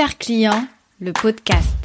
Regard 0.00 0.16
client, 0.16 0.66
le 0.98 1.12
podcast. 1.12 1.76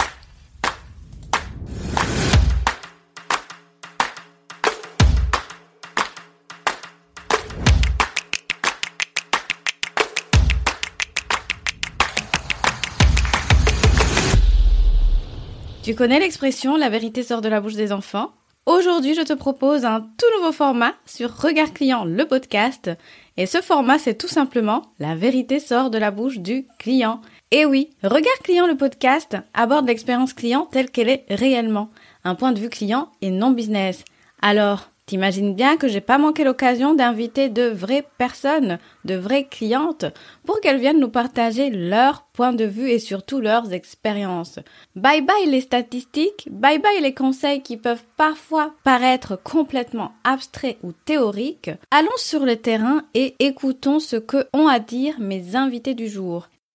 Tu 15.84 15.94
connais 15.94 16.20
l'expression 16.22 16.78
la 16.78 16.88
vérité 16.88 17.22
sort 17.22 17.42
de 17.42 17.50
la 17.50 17.60
bouche 17.60 17.74
des 17.74 17.92
enfants? 17.92 18.32
Aujourd'hui, 18.66 19.14
je 19.14 19.22
te 19.22 19.34
propose 19.34 19.86
un 19.86 20.00
tout 20.02 20.40
nouveau 20.40 20.52
format 20.52 20.94
sur 21.06 21.36
Regard 21.36 21.72
Client, 21.72 22.04
le 22.04 22.26
podcast. 22.26 22.90
Et 23.38 23.46
ce 23.46 23.62
format, 23.62 24.00
c'est 24.00 24.18
tout 24.18 24.28
simplement 24.28 24.82
La 24.98 25.16
vérité 25.16 25.60
sort 25.60 25.92
de 25.92 25.98
la 25.98 26.10
bouche 26.10 26.40
du 26.40 26.66
client. 26.80 27.22
Et 27.58 27.64
oui, 27.64 27.92
Regard 28.04 28.40
Client, 28.44 28.68
le 28.68 28.76
podcast 28.76 29.38
aborde 29.54 29.88
l'expérience 29.88 30.34
client 30.34 30.68
telle 30.70 30.92
qu'elle 30.92 31.08
est 31.08 31.24
réellement. 31.30 31.90
Un 32.26 32.36
point 32.36 32.52
de 32.52 32.60
vue 32.60 32.68
client 32.68 33.08
et 33.22 33.32
non 33.32 33.52
business. 33.52 34.04
Alors, 34.42 34.90
T'imagines 35.06 35.54
bien 35.54 35.78
que 35.78 35.88
j'ai 35.88 36.02
pas 36.02 36.18
manqué 36.18 36.44
l'occasion 36.44 36.96
d'inviter 36.96 37.48
de 37.48 37.68
vraies 37.68 38.08
personnes, 38.18 38.80
de 39.04 39.14
vraies 39.14 39.46
clientes, 39.46 40.06
pour 40.48 40.60
qu'elles 40.60 40.80
viennent 40.80 41.00
nous 41.00 41.10
partager 41.10 41.70
leur 41.70 42.24
point 42.34 42.54
de 42.54 42.66
vue 42.66 42.90
et 42.90 42.98
surtout 42.98 43.40
leurs 43.40 43.72
expériences. 43.72 44.58
Bye 44.96 45.22
bye 45.22 45.46
les 45.46 45.62
statistiques, 45.62 46.48
bye 46.50 46.80
bye 46.80 47.02
les 47.02 47.14
conseils 47.14 47.62
qui 47.62 47.78
peuvent 47.78 48.04
parfois 48.18 48.74
paraître 48.84 49.36
complètement 49.36 50.14
abstraits 50.24 50.78
ou 50.82 50.92
théoriques. 50.92 51.70
Allons 51.92 52.10
sur 52.18 52.44
le 52.44 52.56
terrain 52.56 53.04
et 53.14 53.36
écoutons 53.38 54.00
ce 54.00 54.16
que 54.16 54.48
ont 54.54 54.68
à 54.68 54.80
dire 54.80 55.20
mes 55.20 55.56
invités 55.56 55.94
du 55.94 56.08
jour. 56.08 56.48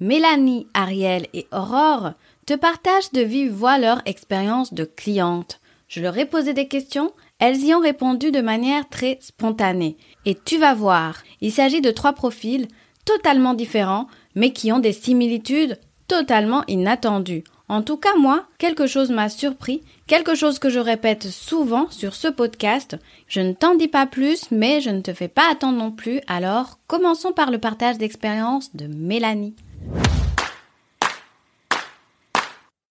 Mélanie, 0.00 0.66
Ariel 0.72 1.26
et 1.34 1.46
Aurore 1.52 2.12
te 2.46 2.54
partagent 2.54 3.12
de 3.12 3.20
vive 3.20 3.52
voix 3.52 3.78
leur 3.78 4.00
expérience 4.06 4.72
de 4.72 4.84
cliente. 4.84 5.60
Je 5.88 6.00
leur 6.00 6.16
ai 6.16 6.24
posé 6.24 6.54
des 6.54 6.68
questions, 6.68 7.12
elles 7.38 7.62
y 7.62 7.74
ont 7.74 7.80
répondu 7.80 8.30
de 8.30 8.40
manière 8.40 8.88
très 8.88 9.18
spontanée. 9.20 9.98
Et 10.24 10.34
tu 10.34 10.56
vas 10.56 10.72
voir, 10.72 11.18
il 11.42 11.52
s'agit 11.52 11.82
de 11.82 11.90
trois 11.90 12.14
profils 12.14 12.66
totalement 13.04 13.52
différents, 13.52 14.06
mais 14.34 14.52
qui 14.52 14.72
ont 14.72 14.78
des 14.78 14.92
similitudes 14.92 15.78
totalement 16.08 16.64
inattendues. 16.66 17.44
En 17.68 17.82
tout 17.82 17.98
cas, 17.98 18.16
moi, 18.18 18.46
quelque 18.58 18.86
chose 18.86 19.10
m'a 19.10 19.28
surpris, 19.28 19.82
quelque 20.06 20.34
chose 20.34 20.58
que 20.58 20.70
je 20.70 20.80
répète 20.80 21.28
souvent 21.28 21.88
sur 21.90 22.14
ce 22.14 22.28
podcast. 22.28 22.96
Je 23.28 23.40
ne 23.40 23.52
t'en 23.52 23.74
dis 23.74 23.86
pas 23.86 24.06
plus, 24.06 24.50
mais 24.50 24.80
je 24.80 24.90
ne 24.90 25.02
te 25.02 25.12
fais 25.12 25.28
pas 25.28 25.50
attendre 25.50 25.78
non 25.78 25.92
plus. 25.92 26.20
Alors, 26.26 26.78
commençons 26.86 27.32
par 27.32 27.50
le 27.50 27.58
partage 27.58 27.98
d'expérience 27.98 28.74
de 28.74 28.86
Mélanie. 28.86 29.54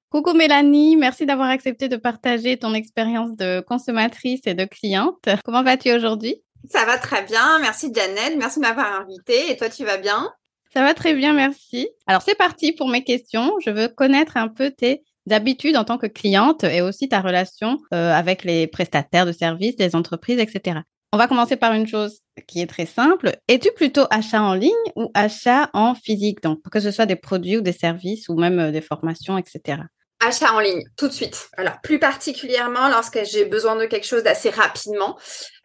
Coucou 0.09 0.34
Mélanie, 0.34 0.95
merci 0.95 1.28
d'avoir 1.28 1.50
accepté 1.50 1.88
de 1.88 1.95
partager 1.95 2.58
ton 2.58 2.73
expérience 2.73 3.36
de 3.36 3.61
consommatrice 3.61 4.42
et 4.48 4.55
de 4.55 4.66
cliente. 4.66 5.30
Comment 5.45 5.61
vas-tu 5.61 5.94
aujourd'hui? 5.94 6.42
Ça 6.67 6.83
va 6.86 6.98
très 6.98 7.23
bien, 7.23 7.60
merci 7.60 7.92
Janet, 7.94 8.36
merci 8.38 8.60
de 8.60 8.66
m'avoir 8.66 9.02
invitée. 9.02 9.52
Et 9.52 9.55
toi, 9.55 9.70
tu 9.70 9.86
vas 9.86 9.98
bien? 9.98 10.30
Ça 10.73 10.82
va 10.82 10.94
très 10.94 11.14
bien, 11.14 11.33
merci. 11.33 11.89
Alors 12.08 12.22
c'est 12.22 12.36
parti 12.36 12.73
pour 12.73 12.89
mes 12.89 13.04
questions. 13.04 13.54
Je 13.64 13.70
veux 13.70 13.88
connaître 13.88 14.36
un 14.38 14.48
peu 14.48 14.71
tes 14.71 15.04
habitudes 15.30 15.77
en 15.77 15.83
tant 15.83 15.98
que 15.98 16.08
cliente 16.08 16.64
et 16.64 16.82
aussi 16.82 17.08
ta 17.08 17.21
relation 17.21 17.77
euh, 17.94 18.14
avec 18.14 18.44
les 18.44 18.67
prestataires 18.67 19.26
de 19.26 19.32
services, 19.32 19.76
les 19.80 19.95
entreprises, 19.95 20.39
etc. 20.39 20.80
On 21.11 21.17
va 21.17 21.27
commencer 21.27 21.55
par 21.55 21.73
une 21.73 21.87
chose 21.87 22.20
qui 22.47 22.61
est 22.61 22.67
très 22.67 22.86
simple. 22.86 23.31
Es-tu 23.47 23.71
plutôt 23.71 24.05
achat 24.11 24.43
en 24.43 24.53
ligne 24.53 24.71
ou 24.95 25.09
achat 25.15 25.71
en 25.73 25.95
physique 25.95 26.43
Donc, 26.43 26.59
que 26.71 26.80
ce 26.80 26.92
soit 26.92 27.08
des 27.08 27.15
produits 27.15 27.58
ou 27.58 27.61
des 27.61 27.71
services 27.71 28.30
ou 28.30 28.36
même 28.36 28.59
euh, 28.59 28.71
des 28.71 28.81
formations, 28.81 29.36
etc. 29.36 29.81
Achat 30.20 30.53
en 30.53 30.59
ligne, 30.59 30.83
tout 30.97 31.08
de 31.08 31.14
suite. 31.14 31.49
Alors, 31.58 31.81
plus 31.81 31.97
particulièrement 31.97 32.89
lorsque 32.89 33.23
j'ai 33.23 33.45
besoin 33.45 33.75
de 33.75 33.86
quelque 33.86 34.05
chose 34.05 34.21
d'assez 34.21 34.52
rapidement, 34.52 35.17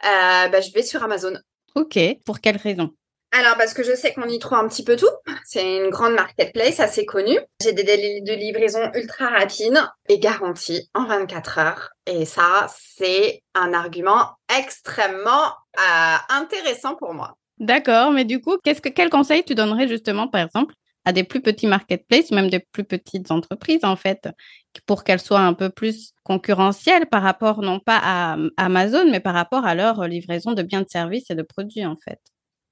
euh, 0.05 0.49
bah, 0.49 0.63
je 0.63 0.73
vais 0.73 0.83
sur 0.83 1.03
Amazon. 1.05 1.35
Ok, 1.75 1.99
pour 2.25 2.41
quelle 2.41 2.57
raison? 2.57 2.91
Alors, 3.33 3.59
parce 3.59 3.75
que 3.75 3.83
je 3.83 3.95
sais 3.95 4.15
qu'on 4.15 4.29
y 4.29 4.39
trouve 4.39 4.57
un 4.57 4.69
petit 4.69 4.85
peu 4.85 4.97
tout. 4.97 5.11
C'est 5.45 5.77
une 5.77 5.91
grande 5.91 6.15
marketplace 6.15 6.81
assez 6.81 7.05
connue. 7.05 7.39
J'ai 7.63 7.73
des 7.73 7.85
délais 7.85 8.23
de 8.23 8.33
livraison 8.33 8.91
ultra 8.95 9.29
rapides 9.29 9.79
et 10.09 10.19
garantis 10.19 10.89
en 10.95 11.05
24 11.05 11.59
heures. 11.59 11.91
Et 12.07 12.25
ça, 12.25 12.67
c'est 12.69 13.43
un 13.55 13.75
argument 13.75 14.31
extrêmement 14.59 15.53
euh, 15.79 16.17
intéressant 16.31 16.95
pour 16.97 17.13
moi. 17.13 17.37
D'accord, 17.59 18.11
mais 18.11 18.25
du 18.25 18.41
coup, 18.41 18.57
qu'est-ce 18.65 18.81
que 18.81 18.89
quel 18.89 19.11
conseil 19.11 19.45
tu 19.45 19.55
donnerais 19.55 19.87
justement, 19.87 20.29
par 20.29 20.43
exemple, 20.43 20.75
à 21.05 21.13
des 21.13 21.25
plus 21.25 21.43
petits 21.43 21.67
marketplaces, 21.67 22.31
même 22.31 22.49
des 22.49 22.61
plus 22.61 22.85
petites 22.85 23.31
entreprises, 23.31 23.85
en 23.85 23.97
fait, 23.97 24.29
pour 24.87 25.05
qu'elles 25.05 25.21
soient 25.21 25.41
un 25.41 25.53
peu 25.53 25.69
plus 25.69 26.13
concurrentielles 26.25 27.07
par 27.07 27.23
rapport, 27.23 27.61
non 27.61 27.79
pas 27.79 28.01
à 28.03 28.37
Amazon, 28.57 29.11
mais 29.11 29.21
par 29.21 29.35
rapport 29.35 29.67
à 29.67 29.75
leur 29.75 30.07
livraison 30.09 30.53
de 30.53 30.63
biens 30.63 30.83
de 30.83 30.89
services 30.89 31.31
et 31.31 31.35
de 31.35 31.43
produits, 31.43 31.85
en 31.85 31.97
fait? 31.97 32.19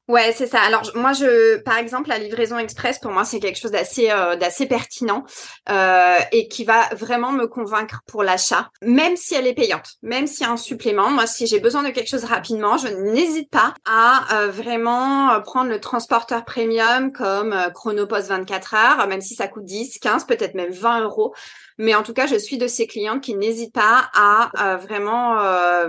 Ouais, 0.08 0.32
c'est 0.36 0.48
ça. 0.48 0.60
Alors 0.60 0.82
moi, 0.96 1.12
je, 1.12 1.58
par 1.58 1.78
exemple, 1.78 2.08
la 2.08 2.18
livraison 2.18 2.58
express 2.58 2.98
pour 2.98 3.12
moi 3.12 3.24
c'est 3.24 3.38
quelque 3.38 3.58
chose 3.58 3.70
d'assez 3.70 4.10
euh, 4.10 4.34
d'assez 4.34 4.66
pertinent 4.66 5.24
euh, 5.70 6.18
et 6.32 6.48
qui 6.48 6.64
va 6.64 6.88
vraiment 6.92 7.30
me 7.30 7.46
convaincre 7.46 8.00
pour 8.08 8.24
l'achat, 8.24 8.68
même 8.82 9.16
si 9.16 9.36
elle 9.36 9.46
est 9.46 9.54
payante, 9.54 9.92
même 10.02 10.26
s'il 10.26 10.44
y 10.44 10.48
a 10.48 10.52
un 10.52 10.56
supplément. 10.56 11.10
Moi, 11.10 11.28
si 11.28 11.46
j'ai 11.46 11.60
besoin 11.60 11.84
de 11.84 11.90
quelque 11.90 12.08
chose 12.08 12.24
rapidement, 12.24 12.76
je 12.78 12.88
n'hésite 12.88 13.48
pas 13.48 13.74
à 13.88 14.42
euh, 14.42 14.48
vraiment 14.48 15.40
prendre 15.42 15.70
le 15.70 15.80
transporteur 15.80 16.44
premium 16.44 17.12
comme 17.12 17.54
Chronopost 17.72 18.26
24 18.26 18.74
heures, 18.74 19.06
même 19.06 19.20
si 19.20 19.36
ça 19.36 19.46
coûte 19.46 19.64
10, 19.64 19.98
15, 20.00 20.26
peut-être 20.26 20.54
même 20.54 20.72
20 20.72 21.04
euros. 21.04 21.32
Mais 21.78 21.94
en 21.94 22.02
tout 22.02 22.12
cas, 22.12 22.26
je 22.26 22.36
suis 22.36 22.58
de 22.58 22.66
ces 22.66 22.88
clientes 22.88 23.22
qui 23.22 23.36
n'hésitent 23.36 23.72
pas 23.72 24.10
à 24.14 24.76
vraiment 24.76 25.38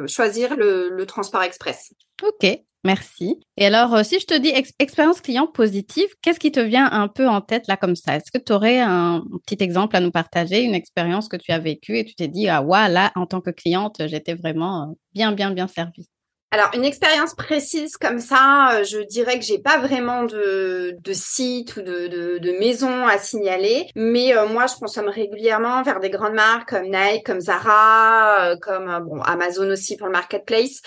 choisir 0.07 0.55
le, 0.55 0.89
le 0.89 1.05
transport 1.05 1.41
express. 1.41 1.91
Ok, 2.21 2.45
Merci. 2.85 3.39
Et 3.55 3.65
alors, 3.65 3.93
euh, 3.95 4.03
si 4.03 4.19
je 4.19 4.25
te 4.25 4.37
dis 4.37 4.51
expérience 4.79 5.21
client 5.21 5.47
positive, 5.47 6.07
qu'est-ce 6.21 6.39
qui 6.39 6.51
te 6.51 6.59
vient 6.59 6.91
un 6.91 7.07
peu 7.07 7.29
en 7.29 7.39
tête 7.39 7.67
là 7.67 7.77
comme 7.77 7.95
ça? 7.95 8.17
Est-ce 8.17 8.29
que 8.29 8.43
tu 8.43 8.51
aurais 8.51 8.79
un 8.79 9.23
petit 9.47 9.63
exemple 9.63 9.95
à 9.95 10.01
nous 10.01 10.11
partager, 10.11 10.61
une 10.63 10.73
expérience 10.75 11.29
que 11.29 11.37
tu 11.37 11.51
as 11.53 11.59
vécue 11.59 11.97
et 11.97 12.03
tu 12.03 12.13
t'es 12.15 12.27
dit, 12.27 12.49
ah 12.49 12.61
ouais, 12.61 12.89
là, 12.89 13.11
en 13.15 13.25
tant 13.25 13.39
que 13.39 13.51
cliente, 13.51 14.01
j'étais 14.07 14.33
vraiment 14.33 14.83
euh, 14.91 14.93
bien, 15.13 15.31
bien, 15.31 15.51
bien 15.51 15.67
servie? 15.67 16.07
Alors, 16.53 16.69
une 16.75 16.85
expérience 16.85 17.33
précise 17.33 17.97
comme 17.97 18.19
ça, 18.19 18.75
euh, 18.75 18.83
je 18.83 18.99
dirais 18.99 19.39
que 19.39 19.43
j'ai 19.43 19.57
pas 19.57 19.79
vraiment 19.79 20.23
de, 20.23 20.95
de 21.03 21.11
site 21.11 21.77
ou 21.77 21.81
de, 21.81 22.05
de, 22.05 22.37
de, 22.37 22.51
maison 22.59 23.07
à 23.07 23.17
signaler. 23.17 23.87
Mais 23.95 24.37
euh, 24.37 24.45
moi, 24.45 24.67
je 24.67 24.75
consomme 24.75 25.09
régulièrement 25.09 25.81
vers 25.81 25.99
des 25.99 26.11
grandes 26.11 26.35
marques 26.35 26.69
comme 26.69 26.91
Nike, 26.91 27.25
comme 27.25 27.41
Zara, 27.41 28.51
euh, 28.51 28.57
comme 28.57 29.03
bon 29.03 29.19
Amazon 29.21 29.67
aussi 29.71 29.97
pour 29.97 30.05
le 30.05 30.13
marketplace, 30.13 30.83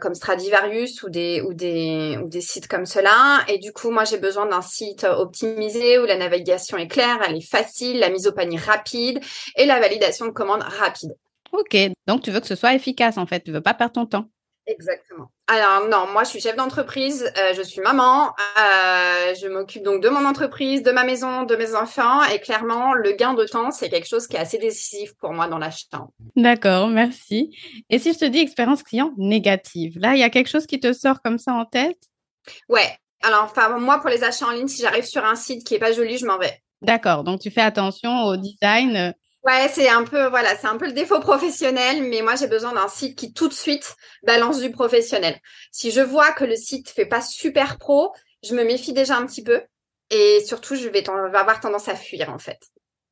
comme 0.00 0.14
Stradivarius 0.14 1.02
ou 1.02 1.10
des 1.10 1.40
ou 1.40 1.52
des 1.52 2.16
ou 2.22 2.28
des 2.28 2.40
sites 2.40 2.68
comme 2.68 2.86
cela. 2.86 3.40
Et 3.48 3.58
du 3.58 3.72
coup, 3.72 3.90
moi, 3.90 4.04
j'ai 4.04 4.18
besoin 4.18 4.46
d'un 4.46 4.62
site 4.62 5.02
optimisé 5.02 5.98
où 5.98 6.06
la 6.06 6.16
navigation 6.16 6.76
est 6.76 6.86
claire, 6.86 7.18
elle 7.28 7.38
est 7.38 7.50
facile, 7.50 7.98
la 7.98 8.08
mise 8.08 8.28
au 8.28 8.32
panier 8.32 8.58
rapide 8.58 9.18
et 9.56 9.66
la 9.66 9.80
validation 9.80 10.26
de 10.26 10.30
commande 10.30 10.62
rapide. 10.62 11.16
Ok, 11.50 11.76
donc 12.06 12.22
tu 12.22 12.30
veux 12.30 12.38
que 12.38 12.46
ce 12.46 12.54
soit 12.54 12.74
efficace 12.74 13.18
en 13.18 13.26
fait, 13.26 13.40
tu 13.40 13.50
veux 13.50 13.60
pas 13.60 13.74
perdre 13.74 13.94
ton 13.94 14.06
temps. 14.06 14.26
Exactement. 14.70 15.30
Alors 15.48 15.88
non, 15.88 16.06
moi 16.12 16.22
je 16.22 16.30
suis 16.30 16.40
chef 16.40 16.54
d'entreprise, 16.54 17.24
euh, 17.36 17.54
je 17.54 17.62
suis 17.62 17.80
maman, 17.80 18.28
euh, 18.28 19.34
je 19.34 19.48
m'occupe 19.48 19.82
donc 19.82 20.00
de 20.00 20.08
mon 20.08 20.24
entreprise, 20.24 20.82
de 20.82 20.92
ma 20.92 21.02
maison, 21.04 21.42
de 21.42 21.56
mes 21.56 21.74
enfants 21.74 22.22
et 22.24 22.38
clairement 22.38 22.94
le 22.94 23.12
gain 23.12 23.34
de 23.34 23.44
temps 23.44 23.72
c'est 23.72 23.90
quelque 23.90 24.06
chose 24.06 24.28
qui 24.28 24.36
est 24.36 24.40
assez 24.40 24.58
décisif 24.58 25.14
pour 25.18 25.32
moi 25.32 25.48
dans 25.48 25.58
l'achat. 25.58 26.06
D'accord, 26.36 26.88
merci. 26.88 27.56
Et 27.90 27.98
si 27.98 28.12
je 28.12 28.18
te 28.18 28.24
dis 28.24 28.38
expérience 28.38 28.82
client 28.82 29.12
négative, 29.16 29.98
là 29.98 30.14
il 30.14 30.20
y 30.20 30.24
a 30.24 30.30
quelque 30.30 30.48
chose 30.48 30.66
qui 30.66 30.78
te 30.78 30.92
sort 30.92 31.20
comme 31.20 31.38
ça 31.38 31.52
en 31.52 31.64
tête? 31.64 31.98
Ouais. 32.68 32.96
Alors 33.22 33.44
enfin 33.44 33.76
moi 33.78 33.98
pour 33.98 34.08
les 34.08 34.22
achats 34.22 34.46
en 34.46 34.52
ligne, 34.52 34.68
si 34.68 34.82
j'arrive 34.82 35.04
sur 35.04 35.24
un 35.24 35.34
site 35.34 35.66
qui 35.66 35.74
est 35.74 35.80
pas 35.80 35.92
joli, 35.92 36.16
je 36.16 36.26
m'en 36.26 36.38
vais. 36.38 36.62
D'accord, 36.80 37.24
donc 37.24 37.40
tu 37.40 37.50
fais 37.50 37.60
attention 37.60 38.24
au 38.24 38.36
design 38.36 39.14
Ouais, 39.44 39.68
c'est 39.72 39.88
un 39.88 40.04
peu 40.04 40.26
voilà, 40.28 40.54
c'est 40.56 40.66
un 40.66 40.76
peu 40.76 40.86
le 40.86 40.92
défaut 40.92 41.18
professionnel, 41.20 42.02
mais 42.02 42.20
moi 42.20 42.34
j'ai 42.36 42.46
besoin 42.46 42.74
d'un 42.74 42.88
site 42.88 43.16
qui 43.16 43.32
tout 43.32 43.48
de 43.48 43.54
suite 43.54 43.96
balance 44.22 44.60
du 44.60 44.70
professionnel. 44.70 45.38
Si 45.72 45.90
je 45.90 46.00
vois 46.00 46.32
que 46.32 46.44
le 46.44 46.56
site 46.56 46.90
fait 46.90 47.06
pas 47.06 47.22
super 47.22 47.78
pro, 47.78 48.12
je 48.42 48.54
me 48.54 48.64
méfie 48.64 48.92
déjà 48.92 49.16
un 49.16 49.26
petit 49.26 49.42
peu. 49.42 49.62
et 50.10 50.40
surtout, 50.46 50.74
je 50.76 50.88
vais, 50.88 51.02
vais 51.02 51.38
avoir 51.38 51.60
tendance 51.60 51.88
à 51.88 51.96
fuir 51.96 52.30
en 52.30 52.38
fait. 52.38 52.60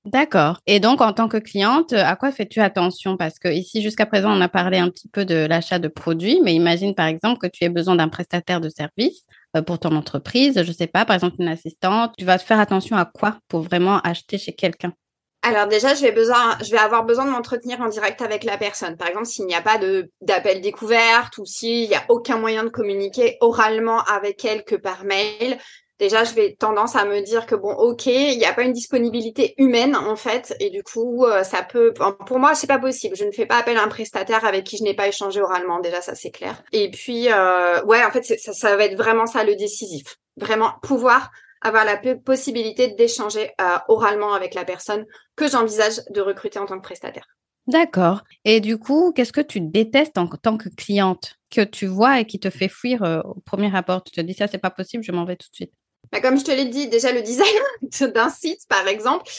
D'accord. 0.05 0.61
Et 0.67 0.81
donc, 0.81 1.01
en 1.03 1.13
tant 1.13 1.29
que 1.29 1.37
cliente, 1.37 1.93
à 1.93 2.17
quoi 2.17 2.33
fais-tu 2.33 2.61
attention? 2.61 3.17
Parce 3.19 3.39
que 3.39 3.49
ici, 3.49 3.83
jusqu'à 3.83 4.07
présent, 4.07 4.33
on 4.35 4.41
a 4.41 4.49
parlé 4.49 4.79
un 4.79 4.89
petit 4.89 5.09
peu 5.09 5.25
de 5.27 5.35
l'achat 5.47 5.79
de 5.79 5.89
produits, 5.89 6.41
mais 6.43 6.55
imagine 6.55 6.95
par 6.95 7.07
exemple 7.07 7.39
que 7.39 7.47
tu 7.47 7.65
aies 7.65 7.69
besoin 7.69 7.97
d'un 7.97 8.09
prestataire 8.09 8.61
de 8.61 8.71
service 8.71 9.25
euh, 9.57 9.63
pour 9.63 9.79
ton 9.79 9.95
entreprise, 9.97 10.55
je 10.63 10.69
ne 10.69 10.73
sais 10.73 10.87
pas, 10.87 11.05
par 11.05 11.15
exemple 11.15 11.37
une 11.41 11.49
assistante. 11.49 12.15
Tu 12.17 12.25
vas 12.25 12.39
faire 12.39 12.61
attention 12.61 12.97
à 12.97 13.05
quoi 13.05 13.39
pour 13.49 13.61
vraiment 13.63 14.01
acheter 14.01 14.39
chez 14.39 14.55
quelqu'un? 14.55 14.95
Alors 15.43 15.69
déjà, 15.69 15.95
je 15.95 16.03
vais, 16.03 16.11
besoin, 16.11 16.59
je 16.65 16.71
vais 16.71 16.79
avoir 16.79 17.05
besoin 17.05 17.25
de 17.25 17.31
m'entretenir 17.31 17.81
en 17.81 17.89
direct 17.89 18.21
avec 18.23 18.43
la 18.43 18.59
personne. 18.59 18.97
Par 18.97 19.09
exemple, 19.09 19.27
s'il 19.27 19.47
n'y 19.47 19.55
a 19.55 19.63
pas 19.63 19.79
d'appel 20.21 20.61
découverte 20.61 21.39
ou 21.39 21.47
s'il 21.47 21.89
n'y 21.89 21.95
a 21.95 22.05
aucun 22.09 22.39
moyen 22.39 22.65
de 22.65 22.69
communiquer 22.69 23.37
oralement 23.41 24.03
avec 24.05 24.45
elle 24.45 24.65
que 24.65 24.75
par 24.75 25.05
mail, 25.05 25.59
déjà 25.99 26.25
je 26.25 26.35
vais 26.35 26.57
tendance 26.59 26.97
à 26.97 27.05
me 27.05 27.21
dire 27.23 27.47
que 27.47 27.55
bon 27.55 27.73
ok 27.73 28.07
il 28.07 28.39
n'y 28.39 28.45
a 28.45 28.53
pas 28.53 28.63
une 28.63 28.73
disponibilité 28.73 29.55
humaine 29.59 29.97
en 29.97 30.17
fait. 30.17 30.57
Et 30.61 30.71
du 30.71 30.83
coup 30.83 31.25
euh, 31.25 31.43
ça 31.45 31.63
peut 31.63 31.95
pour 32.27 32.39
moi 32.39 32.55
c'est 32.55 32.67
pas 32.67 32.79
possible. 32.79 33.17
Je 33.17 33.25
ne 33.25 33.33
fais 33.33 33.47
pas 33.47 33.59
appel 33.59 33.77
à 33.77 33.83
un 33.83 33.89
prestataire 33.89 34.45
avec 34.45 34.65
qui 34.65 34.77
je 34.77 34.83
n'ai 34.83 34.95
pas 34.95 35.09
échangé 35.09 35.41
oralement 35.41 35.81
déjà 35.81 36.01
ça 36.01 36.15
c'est 36.15 36.31
clair. 36.31 36.63
Et 36.73 36.91
puis 36.91 37.31
euh, 37.31 37.83
ouais 37.85 38.05
en 38.05 38.11
fait 38.11 38.23
ça, 38.23 38.53
ça 38.53 38.77
va 38.77 38.85
être 38.85 38.97
vraiment 38.97 39.27
ça 39.27 39.45
le 39.45 39.55
décisif. 39.55 40.17
Vraiment 40.37 40.73
pouvoir 40.83 41.31
avoir 41.63 41.85
la 41.85 41.97
possibilité 41.97 42.89
d'échanger 42.89 43.51
euh, 43.61 43.77
oralement 43.89 44.35
avec 44.35 44.55
la 44.55 44.65
personne 44.65 45.07
que 45.37 45.49
j'envisage 45.49 46.01
de 46.11 46.21
recruter 46.21 46.59
en 46.59 46.67
tant 46.67 46.77
que 46.77 46.85
prestataire. 46.85 47.27
D'accord. 47.67 48.23
Et 48.45 48.61
du 48.61 48.79
coup, 48.79 49.13
qu'est-ce 49.15 49.33
que 49.33 49.43
tu 49.43 49.61
détestes 49.61 50.17
en 50.17 50.27
tant 50.27 50.57
que 50.57 50.71
cliente 50.71 51.35
que 51.51 51.61
tu 51.61 51.87
vois 51.87 52.21
et 52.21 52.25
qui 52.25 52.41
te 52.41 52.49
fait 52.49 52.69
fuir 52.69 53.03
au 53.25 53.41
premier 53.41 53.69
rapport 53.69 54.03
Tu 54.03 54.13
te 54.13 54.21
dis 54.23 54.33
ça, 54.33 54.47
c'est 54.49 54.57
pas 54.57 54.71
possible, 54.71 55.05
je 55.05 55.13
m'en 55.13 55.27
vais 55.27 55.37
tout 55.37 55.49
de 55.51 55.55
suite. 55.55 55.73
Bah, 56.13 56.21
comme 56.21 56.39
je 56.39 56.45
te 56.45 56.51
l'ai 56.51 56.65
dit, 56.65 56.89
déjà 56.89 57.13
le 57.13 57.23
design 57.23 57.47
d'un 58.15 58.31
site, 58.31 58.61
par 58.69 58.87
exemple, 58.89 59.31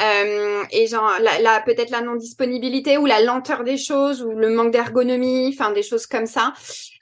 euh, 0.00 0.62
et 0.70 0.86
genre 0.86 1.12
la, 1.20 1.60
peut-être 1.60 1.90
la 1.90 2.00
non 2.00 2.16
disponibilité 2.16 2.96
ou 2.96 3.06
la 3.06 3.20
lenteur 3.20 3.64
des 3.64 3.76
choses 3.76 4.22
ou 4.22 4.30
le 4.30 4.50
manque 4.50 4.72
d'ergonomie, 4.72 5.54
enfin 5.54 5.72
des 5.72 5.82
choses 5.82 6.06
comme 6.06 6.26
ça. 6.26 6.52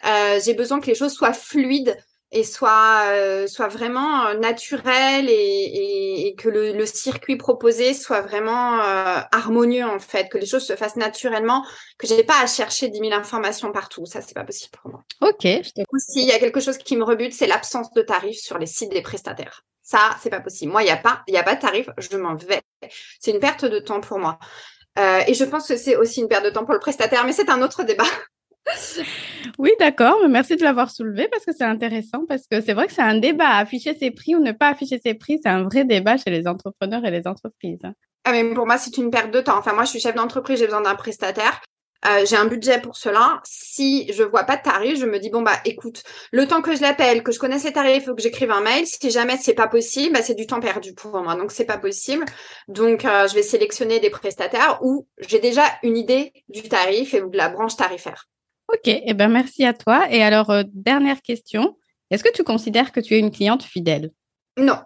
Euh, 0.06 0.40
j'ai 0.44 0.54
besoin 0.54 0.80
que 0.80 0.86
les 0.86 0.94
choses 0.94 1.12
soient 1.12 1.32
fluides 1.32 1.96
et 2.32 2.44
soit 2.44 3.06
euh, 3.08 3.46
soit 3.46 3.68
vraiment 3.68 4.26
euh, 4.26 4.34
naturel 4.34 5.28
et, 5.28 6.26
et, 6.26 6.34
que 6.36 6.48
le, 6.48 6.72
le, 6.72 6.86
circuit 6.86 7.36
proposé 7.36 7.92
soit 7.92 8.20
vraiment 8.20 8.80
euh, 8.80 9.20
harmonieux 9.32 9.84
en 9.84 9.98
fait, 9.98 10.28
que 10.28 10.38
les 10.38 10.46
choses 10.46 10.64
se 10.64 10.76
fassent 10.76 10.96
naturellement, 10.96 11.64
que 11.98 12.06
j'ai 12.06 12.22
pas 12.22 12.40
à 12.40 12.46
chercher 12.46 12.88
10 12.88 12.98
000 12.98 13.12
informations 13.12 13.72
partout, 13.72 14.06
ça 14.06 14.20
c'est 14.20 14.34
pas 14.34 14.44
possible 14.44 14.70
pour 14.80 14.92
moi. 14.92 15.04
Ok. 15.20 15.46
S'il 15.98 16.26
y 16.26 16.32
a 16.32 16.38
quelque 16.38 16.60
chose 16.60 16.78
qui 16.78 16.96
me 16.96 17.04
rebute, 17.04 17.32
c'est 17.32 17.48
l'absence 17.48 17.92
de 17.92 18.02
tarifs 18.02 18.38
sur 18.38 18.58
les 18.58 18.66
sites 18.66 18.92
des 18.92 19.02
prestataires. 19.02 19.64
Ça 19.82 20.16
c'est 20.22 20.30
pas 20.30 20.40
possible. 20.40 20.70
Moi 20.70 20.84
il 20.84 20.86
y 20.86 20.92
a 20.92 20.96
pas 20.96 21.22
il 21.26 21.34
y 21.34 21.38
a 21.38 21.42
pas 21.42 21.56
de 21.56 21.60
tarif, 21.60 21.88
je 21.98 22.16
m'en 22.16 22.36
vais. 22.36 22.62
C'est 23.18 23.32
une 23.32 23.40
perte 23.40 23.64
de 23.64 23.80
temps 23.80 24.00
pour 24.00 24.20
moi. 24.20 24.38
Euh, 24.98 25.20
et 25.26 25.34
je 25.34 25.44
pense 25.44 25.68
que 25.68 25.76
c'est 25.76 25.96
aussi 25.96 26.20
une 26.20 26.28
perte 26.28 26.44
de 26.44 26.50
temps 26.50 26.64
pour 26.64 26.74
le 26.74 26.80
prestataire, 26.80 27.24
mais 27.24 27.32
c'est 27.32 27.48
un 27.48 27.62
autre 27.62 27.82
débat. 27.82 28.04
Oui, 29.58 29.70
d'accord. 29.78 30.16
Merci 30.28 30.56
de 30.56 30.62
l'avoir 30.62 30.90
soulevé 30.90 31.28
parce 31.28 31.44
que 31.44 31.52
c'est 31.52 31.64
intéressant, 31.64 32.24
parce 32.28 32.46
que 32.46 32.60
c'est 32.60 32.72
vrai 32.72 32.86
que 32.86 32.92
c'est 32.92 33.02
un 33.02 33.18
débat. 33.18 33.56
Afficher 33.56 33.94
ses 33.94 34.10
prix 34.10 34.34
ou 34.34 34.40
ne 34.40 34.52
pas 34.52 34.68
afficher 34.68 35.00
ses 35.02 35.14
prix, 35.14 35.40
c'est 35.42 35.48
un 35.48 35.64
vrai 35.64 35.84
débat 35.84 36.16
chez 36.16 36.30
les 36.30 36.46
entrepreneurs 36.46 37.04
et 37.04 37.10
les 37.10 37.26
entreprises. 37.26 37.82
Ah, 38.24 38.32
mais 38.32 38.54
pour 38.54 38.66
moi, 38.66 38.78
c'est 38.78 38.96
une 38.98 39.10
perte 39.10 39.30
de 39.30 39.40
temps. 39.40 39.58
Enfin, 39.58 39.72
moi, 39.72 39.84
je 39.84 39.90
suis 39.90 40.00
chef 40.00 40.14
d'entreprise, 40.14 40.58
j'ai 40.58 40.66
besoin 40.66 40.82
d'un 40.82 40.94
prestataire. 40.94 41.60
Euh, 42.06 42.24
j'ai 42.24 42.36
un 42.36 42.46
budget 42.46 42.80
pour 42.80 42.96
cela. 42.96 43.40
Si 43.44 44.10
je 44.12 44.22
vois 44.22 44.44
pas 44.44 44.56
de 44.56 44.62
tarif, 44.62 44.98
je 44.98 45.04
me 45.04 45.18
dis 45.18 45.28
bon 45.28 45.42
bah 45.42 45.58
écoute, 45.66 46.02
le 46.32 46.46
temps 46.46 46.62
que 46.62 46.74
je 46.74 46.80
l'appelle, 46.80 47.22
que 47.22 47.30
je 47.30 47.38
connaisse 47.38 47.64
les 47.64 47.72
tarifs, 47.72 48.02
il 48.02 48.06
faut 48.06 48.14
que 48.14 48.22
j'écrive 48.22 48.50
un 48.50 48.62
mail. 48.62 48.86
Si 48.86 49.10
jamais 49.10 49.36
c'est 49.36 49.54
pas 49.54 49.68
possible, 49.68 50.14
bah, 50.14 50.22
c'est 50.22 50.34
du 50.34 50.46
temps 50.46 50.60
perdu 50.60 50.94
pour 50.94 51.20
moi. 51.22 51.34
Donc 51.34 51.52
c'est 51.52 51.66
pas 51.66 51.76
possible. 51.76 52.24
Donc 52.68 53.04
euh, 53.04 53.28
je 53.28 53.34
vais 53.34 53.42
sélectionner 53.42 54.00
des 54.00 54.08
prestataires 54.08 54.78
où 54.82 55.06
j'ai 55.18 55.40
déjà 55.40 55.64
une 55.82 55.96
idée 55.96 56.32
du 56.48 56.62
tarif 56.62 57.12
et 57.12 57.20
de 57.20 57.36
la 57.36 57.50
branche 57.50 57.76
tarifaire. 57.76 58.26
Ok, 58.72 58.86
eh 58.86 59.14
ben 59.14 59.28
merci 59.28 59.64
à 59.64 59.74
toi. 59.74 60.06
Et 60.10 60.22
alors, 60.22 60.50
euh, 60.50 60.62
dernière 60.72 61.22
question, 61.22 61.76
est-ce 62.10 62.22
que 62.22 62.32
tu 62.32 62.44
considères 62.44 62.92
que 62.92 63.00
tu 63.00 63.14
es 63.14 63.18
une 63.18 63.32
cliente 63.32 63.64
fidèle? 63.64 64.10
Non. 64.56 64.78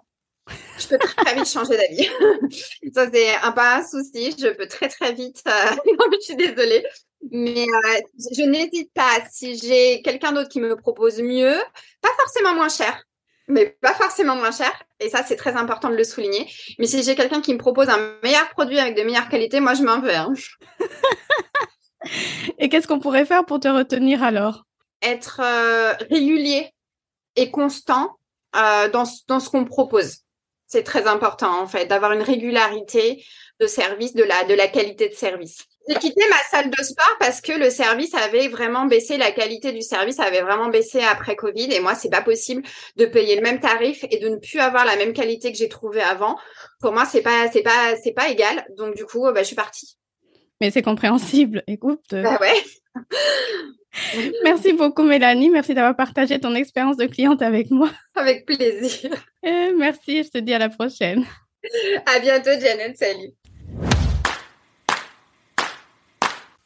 Je 0.79 0.89
peux 0.89 0.99
très 0.99 1.35
vite 1.35 1.47
changer 1.47 1.77
d'avis. 1.77 2.09
Ça, 2.95 3.11
c'est 3.13 3.35
un 3.37 3.53
pas 3.53 3.79
un 3.79 3.85
souci. 3.85 4.35
Je 4.39 4.49
peux 4.49 4.67
très, 4.67 4.89
très 4.89 5.13
vite. 5.13 5.43
Euh... 5.47 5.77
je 6.13 6.25
suis 6.25 6.37
désolée. 6.37 6.85
Mais 7.31 7.67
euh, 7.67 8.01
je 8.37 8.43
n'hésite 8.43 8.93
pas. 8.95 9.21
Si 9.31 9.59
j'ai 9.59 10.01
quelqu'un 10.03 10.33
d'autre 10.33 10.49
qui 10.49 10.61
me 10.61 10.77
propose 10.77 11.21
mieux, 11.21 11.57
pas 12.01 12.11
forcément 12.19 12.55
moins 12.55 12.69
cher, 12.69 13.05
mais 13.49 13.67
pas 13.67 13.95
forcément 13.95 14.37
moins 14.37 14.51
cher. 14.51 14.73
Et 15.01 15.11
ça, 15.11 15.23
c'est 15.27 15.37
très 15.37 15.57
important 15.57 15.91
de 15.91 15.97
le 15.97 16.05
souligner. 16.05 16.47
Mais 16.79 16.87
si 16.87 17.03
j'ai 17.03 17.15
quelqu'un 17.15 17.41
qui 17.43 17.53
me 17.53 17.59
propose 17.59 17.89
un 17.89 18.17
meilleur 18.23 18.49
produit 18.51 18.79
avec 18.79 18.97
de 18.97 19.03
meilleures 19.03 19.29
qualités, 19.29 19.61
moi, 19.61 19.75
je 19.75 19.83
m'en. 19.83 20.03
Hein. 20.05 20.33
Et 22.59 22.69
qu'est-ce 22.69 22.87
qu'on 22.87 23.01
pourrait 23.01 23.27
faire 23.27 23.45
pour 23.45 23.61
te 23.61 23.69
retenir 23.69 24.23
alors? 24.23 24.65
Être 25.03 25.41
euh, 25.43 25.93
régulier 26.11 26.71
et 27.37 27.51
constant 27.51 28.17
euh, 28.57 28.89
dans, 28.89 29.05
ce 29.05 29.51
qu'on 29.51 29.65
propose. 29.65 30.19
C'est 30.67 30.85
très 30.85 31.07
important 31.07 31.61
en 31.61 31.67
fait, 31.67 31.87
d'avoir 31.87 32.13
une 32.13 32.23
régularité 32.23 33.25
de 33.61 33.67
service, 33.67 34.15
de 34.15 34.25
la, 34.25 34.69
qualité 34.69 35.09
de 35.09 35.15
service. 35.15 35.65
J'ai 35.89 35.97
quitté 35.97 36.23
ma 36.31 36.39
salle 36.51 36.71
de 36.71 36.83
sport 36.83 37.17
parce 37.21 37.41
que 37.43 37.53
le 37.53 37.69
service 37.69 38.15
avait 38.15 38.49
vraiment 38.49 38.87
baissé, 38.87 39.19
la 39.19 39.33
qualité 39.33 39.73
du 39.73 39.83
service 39.83 40.19
avait 40.19 40.41
vraiment 40.41 40.69
baissé 40.69 41.01
après 41.03 41.37
Covid. 41.37 41.73
Et 41.73 41.81
moi, 41.81 41.95
c'est 41.95 42.09
pas 42.09 42.23
possible 42.23 42.63
de 42.97 43.05
payer 43.05 43.37
le 43.37 43.43
même 43.43 43.61
tarif 43.61 44.05
et 44.11 44.19
de 44.19 44.29
ne 44.29 44.37
plus 44.37 44.61
avoir 44.61 44.87
la 44.87 44.97
même 44.97 45.13
qualité 45.13 45.53
que 45.53 45.59
j'ai 45.59 45.69
trouvée 45.69 46.01
avant. 46.01 46.37
Pour 46.81 46.93
moi, 46.93 47.05
c'est 47.05 47.21
pas, 47.21 47.49
pas 48.17 48.29
égal. 48.29 48.67
Donc 48.79 48.97
du 48.97 49.05
coup, 49.05 49.23
bah, 49.25 49.43
je 49.43 49.49
suis 49.49 49.57
partie 49.57 49.99
mais 50.61 50.71
c'est 50.71 50.83
compréhensible. 50.83 51.63
Écoute. 51.69 52.13
Euh, 52.13 52.23
bah 52.23 52.39
ouais. 52.41 53.05
merci 54.45 54.73
beaucoup, 54.73 55.03
Mélanie. 55.03 55.51
Merci 55.51 55.75
d'avoir 55.75 55.97
partagé 55.97 56.39
ton 56.39 56.55
expérience 56.55 56.97
de 56.97 57.07
cliente 57.07 57.43
avec 57.43 57.71
moi. 57.71 57.91
Avec 58.15 58.47
plaisir. 58.47 59.11
Et 59.43 59.73
merci. 59.77 60.23
Je 60.23 60.31
te 60.31 60.39
dis 60.39 60.55
à 60.55 60.59
la 60.59 60.69
prochaine. 60.69 61.25
À 62.07 62.19
bientôt, 62.19 62.51
Janet. 62.61 62.97
Salut. 62.97 63.33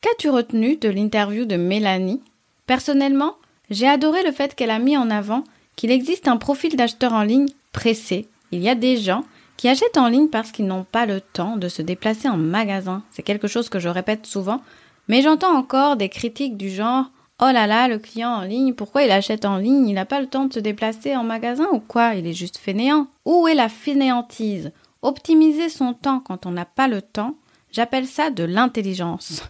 Qu'as-tu 0.01 0.31
retenu 0.31 0.77
de 0.77 0.89
l'interview 0.89 1.45
de 1.45 1.57
Mélanie? 1.57 2.23
Personnellement, 2.67 3.37
j'ai 3.71 3.89
adoré 3.89 4.23
le 4.23 4.33
fait 4.33 4.55
qu'elle 4.55 4.71
a 4.71 4.79
mis 4.79 4.97
en 4.97 5.11
avant 5.11 5.45
qu'il 5.77 5.91
existe 5.91 6.29
un 6.29 6.37
profil 6.37 6.77
d'acheteur 6.77 7.13
en 7.13 7.23
ligne 7.23 7.49
pressé. 7.73 8.29
Il 8.53 8.61
y 8.61 8.69
a 8.69 8.75
des 8.75 8.97
gens 8.97 9.25
qui 9.59 9.69
achètent 9.69 9.99
en 9.99 10.09
ligne 10.09 10.29
parce 10.29 10.53
qu'ils 10.53 10.67
n'ont 10.67 10.85
pas 10.85 11.05
le 11.05 11.21
temps 11.21 11.57
de 11.57 11.69
se 11.69 11.83
déplacer 11.83 12.29
en 12.29 12.39
magasin. 12.39 13.03
C'est 13.11 13.23
quelque 13.23 13.49
chose 13.49 13.69
que 13.69 13.81
je 13.81 13.89
répète 13.89 14.25
souvent, 14.25 14.63
mais 15.09 15.21
j'entends 15.21 15.55
encore 15.55 15.97
des 15.97 16.09
critiques 16.09 16.57
du 16.57 16.71
genre 16.71 17.11
Oh 17.41 17.53
là 17.53 17.67
là, 17.67 17.87
le 17.87 17.99
client 17.99 18.31
en 18.31 18.43
ligne, 18.43 18.73
pourquoi 18.73 19.03
il 19.03 19.11
achète 19.11 19.45
en 19.45 19.59
ligne? 19.59 19.89
Il 19.89 19.95
n'a 19.95 20.07
pas 20.07 20.21
le 20.21 20.27
temps 20.27 20.47
de 20.47 20.53
se 20.53 20.59
déplacer 20.59 21.15
en 21.15 21.23
magasin 21.23 21.69
ou 21.73 21.79
quoi? 21.79 22.15
Il 22.15 22.27
est 22.27 22.33
juste 22.33 22.57
fainéant. 22.57 23.09
Où 23.25 23.47
est 23.47 23.55
la 23.55 23.69
fainéantise? 23.69 24.73
Optimiser 25.03 25.69
son 25.69 25.93
temps 25.93 26.19
quand 26.19 26.47
on 26.47 26.51
n'a 26.51 26.65
pas 26.65 26.89
le 26.89 27.03
temps, 27.03 27.37
j'appelle 27.71 28.07
ça 28.07 28.31
de 28.31 28.43
l'intelligence. 28.43 29.43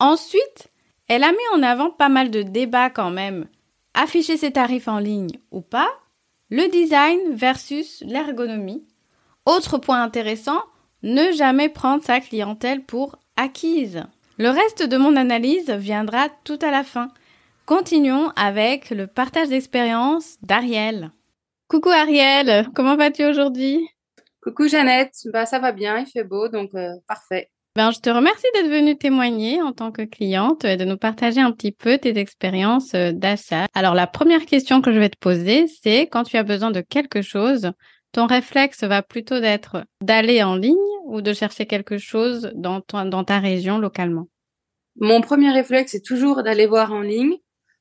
Ensuite, 0.00 0.68
elle 1.06 1.22
a 1.22 1.30
mis 1.30 1.38
en 1.54 1.62
avant 1.62 1.90
pas 1.90 2.08
mal 2.08 2.30
de 2.30 2.42
débats 2.42 2.90
quand 2.90 3.10
même. 3.10 3.46
Afficher 3.94 4.36
ses 4.36 4.52
tarifs 4.52 4.88
en 4.88 4.98
ligne 4.98 5.38
ou 5.52 5.60
pas, 5.60 5.88
le 6.50 6.68
design 6.68 7.18
versus 7.32 8.02
l'ergonomie, 8.04 8.84
autre 9.46 9.78
point 9.78 10.02
intéressant, 10.02 10.60
ne 11.02 11.32
jamais 11.32 11.68
prendre 11.68 12.02
sa 12.02 12.20
clientèle 12.20 12.82
pour 12.82 13.16
acquise. 13.36 14.02
Le 14.38 14.50
reste 14.50 14.82
de 14.82 14.96
mon 14.96 15.16
analyse 15.16 15.70
viendra 15.70 16.28
tout 16.44 16.58
à 16.60 16.70
la 16.70 16.84
fin. 16.84 17.08
Continuons 17.64 18.30
avec 18.36 18.90
le 18.90 19.06
partage 19.06 19.48
d'expérience 19.48 20.36
d'Ariel. 20.42 21.10
Coucou 21.68 21.88
Ariel, 21.88 22.68
comment 22.74 22.96
vas-tu 22.96 23.24
aujourd'hui? 23.24 23.88
Coucou 24.42 24.68
Jeannette, 24.68 25.14
bah 25.32 25.46
ça 25.46 25.58
va 25.58 25.72
bien, 25.72 25.98
il 25.98 26.06
fait 26.06 26.22
beau 26.22 26.48
donc 26.48 26.70
euh, 26.74 26.90
parfait. 27.08 27.50
Ben, 27.74 27.90
je 27.90 27.98
te 27.98 28.08
remercie 28.08 28.46
d'être 28.54 28.70
venue 28.70 28.96
témoigner 28.96 29.60
en 29.60 29.72
tant 29.72 29.92
que 29.92 30.02
cliente 30.02 30.64
et 30.64 30.78
de 30.78 30.84
nous 30.84 30.96
partager 30.96 31.40
un 31.40 31.52
petit 31.52 31.72
peu 31.72 31.98
tes 31.98 32.16
expériences 32.18 32.94
euh, 32.94 33.12
d'achat. 33.12 33.66
Alors 33.74 33.94
la 33.94 34.06
première 34.06 34.46
question 34.46 34.80
que 34.80 34.92
je 34.92 34.98
vais 34.98 35.10
te 35.10 35.18
poser, 35.18 35.66
c'est 35.66 36.06
quand 36.06 36.22
tu 36.22 36.36
as 36.36 36.42
besoin 36.42 36.70
de 36.70 36.80
quelque 36.80 37.20
chose, 37.20 37.72
ton 38.12 38.26
réflexe 38.26 38.82
va 38.84 39.02
plutôt 39.02 39.40
d'être 39.40 39.84
d'aller 40.02 40.42
en 40.42 40.56
ligne 40.56 40.76
ou 41.04 41.20
de 41.20 41.32
chercher 41.32 41.66
quelque 41.66 41.98
chose 41.98 42.50
dans, 42.54 42.82
dans 42.88 43.24
ta 43.24 43.38
région 43.38 43.78
localement? 43.78 44.28
Mon 44.98 45.20
premier 45.20 45.50
réflexe 45.50 45.94
est 45.94 46.04
toujours 46.04 46.42
d'aller 46.42 46.66
voir 46.66 46.92
en 46.92 47.02
ligne 47.02 47.36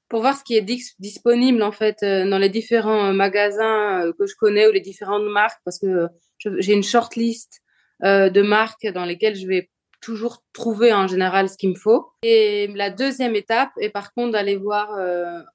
pour 0.10 0.22
voir 0.22 0.38
ce 0.38 0.44
qui 0.44 0.56
est 0.56 0.66
disponible 1.00 1.64
en 1.64 1.72
fait 1.72 2.04
euh, 2.04 2.30
dans 2.30 2.38
les 2.38 2.50
différents 2.50 3.08
euh, 3.08 3.14
magasins 3.14 4.04
euh, 4.04 4.14
que 4.18 4.26
je 4.28 4.36
connais 4.38 4.68
ou 4.68 4.72
les 4.72 4.82
différentes 4.82 5.26
marques 5.26 5.60
parce 5.64 5.80
que 5.80 6.08
j'ai 6.60 6.74
une 6.74 6.84
short 6.84 7.16
list 7.16 7.62
de 8.04 8.42
marques 8.42 8.86
dans 8.94 9.06
lesquelles 9.06 9.38
je 9.38 9.48
vais 9.48 9.70
toujours 10.02 10.44
trouver 10.52 10.94
en 10.94 11.08
général 11.08 11.48
ce 11.50 11.56
qu'il 11.56 11.70
me 11.70 11.76
faut. 11.76 12.08
Et 12.24 12.68
la 12.76 12.90
deuxième 12.90 13.36
étape 13.36 13.72
est 13.80 13.90
par 13.90 14.14
contre 14.14 14.34
d'aller 14.34 14.58
voir 14.58 14.90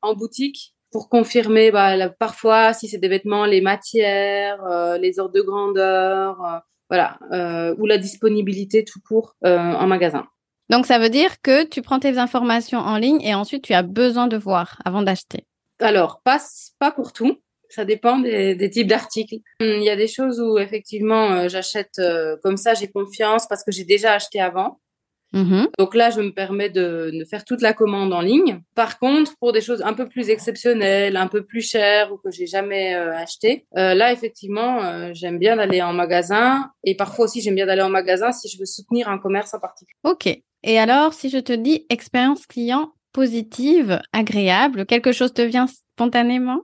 en 0.00 0.14
boutique 0.14 0.74
pour 0.90 1.08
confirmer 1.08 1.70
bah, 1.70 2.08
parfois 2.10 2.72
si 2.72 2.88
c'est 2.88 2.98
des 2.98 3.08
vêtements, 3.08 3.46
les 3.46 3.60
matières, 3.60 4.64
euh, 4.64 4.98
les 4.98 5.18
ordres 5.18 5.34
de 5.34 5.40
grandeur, 5.40 6.44
euh, 6.44 6.58
voilà, 6.88 7.18
euh, 7.32 7.74
ou 7.78 7.86
la 7.86 7.98
disponibilité 7.98 8.84
tout 8.84 9.00
court 9.06 9.36
en 9.42 9.86
magasin. 9.86 10.26
Donc 10.68 10.86
ça 10.86 10.98
veut 10.98 11.08
dire 11.08 11.40
que 11.42 11.64
tu 11.64 11.82
prends 11.82 11.98
tes 11.98 12.18
informations 12.18 12.78
en 12.78 12.96
ligne 12.96 13.20
et 13.22 13.34
ensuite 13.34 13.64
tu 13.64 13.74
as 13.74 13.82
besoin 13.82 14.28
de 14.28 14.36
voir 14.36 14.78
avant 14.84 15.02
d'acheter. 15.02 15.44
Alors 15.80 16.20
pas 16.22 16.40
pas 16.78 16.90
pour 16.90 17.12
tout. 17.12 17.38
Ça 17.68 17.84
dépend 17.84 18.18
des, 18.18 18.56
des 18.56 18.70
types 18.70 18.88
d'articles. 18.88 19.36
Il 19.60 19.82
y 19.82 19.90
a 19.90 19.96
des 19.96 20.08
choses 20.08 20.40
où 20.40 20.58
effectivement 20.58 21.48
j'achète 21.48 22.00
comme 22.42 22.56
ça, 22.56 22.74
j'ai 22.74 22.88
confiance 22.88 23.46
parce 23.48 23.62
que 23.64 23.70
j'ai 23.70 23.84
déjà 23.84 24.12
acheté 24.12 24.40
avant. 24.40 24.80
Mmh 25.32 25.66
Donc 25.78 25.94
là, 25.94 26.10
je 26.10 26.20
me 26.20 26.30
permets 26.30 26.70
de, 26.70 27.10
de, 27.12 27.24
faire 27.24 27.44
toute 27.44 27.62
la 27.62 27.72
commande 27.72 28.12
en 28.12 28.20
ligne. 28.20 28.60
Par 28.74 28.98
contre, 28.98 29.36
pour 29.38 29.52
des 29.52 29.60
choses 29.60 29.80
un 29.82 29.92
peu 29.92 30.08
plus 30.08 30.28
exceptionnelles, 30.28 31.16
un 31.16 31.28
peu 31.28 31.44
plus 31.44 31.62
chères 31.62 32.12
ou 32.12 32.16
que 32.16 32.30
j'ai 32.30 32.46
jamais 32.46 32.94
euh, 32.94 33.16
acheté, 33.16 33.66
euh, 33.76 33.94
là 33.94 34.12
effectivement, 34.12 34.82
euh, 34.82 35.10
j'aime 35.12 35.38
bien 35.38 35.56
d'aller 35.56 35.82
en 35.82 35.92
magasin 35.92 36.70
et 36.82 36.96
parfois 36.96 37.26
aussi 37.26 37.40
j'aime 37.40 37.54
bien 37.54 37.66
d'aller 37.66 37.82
en 37.82 37.90
magasin 37.90 38.32
si 38.32 38.48
je 38.48 38.58
veux 38.58 38.66
soutenir 38.66 39.08
un 39.08 39.18
commerce 39.18 39.54
en 39.54 39.60
particulier. 39.60 39.98
Ok. 40.02 40.28
Et 40.62 40.78
alors, 40.78 41.14
si 41.14 41.30
je 41.30 41.38
te 41.38 41.52
dis 41.52 41.86
expérience 41.90 42.46
client 42.46 42.92
positive, 43.12 44.00
agréable, 44.12 44.84
quelque 44.84 45.12
chose 45.12 45.32
te 45.32 45.42
vient 45.42 45.66
spontanément? 45.66 46.62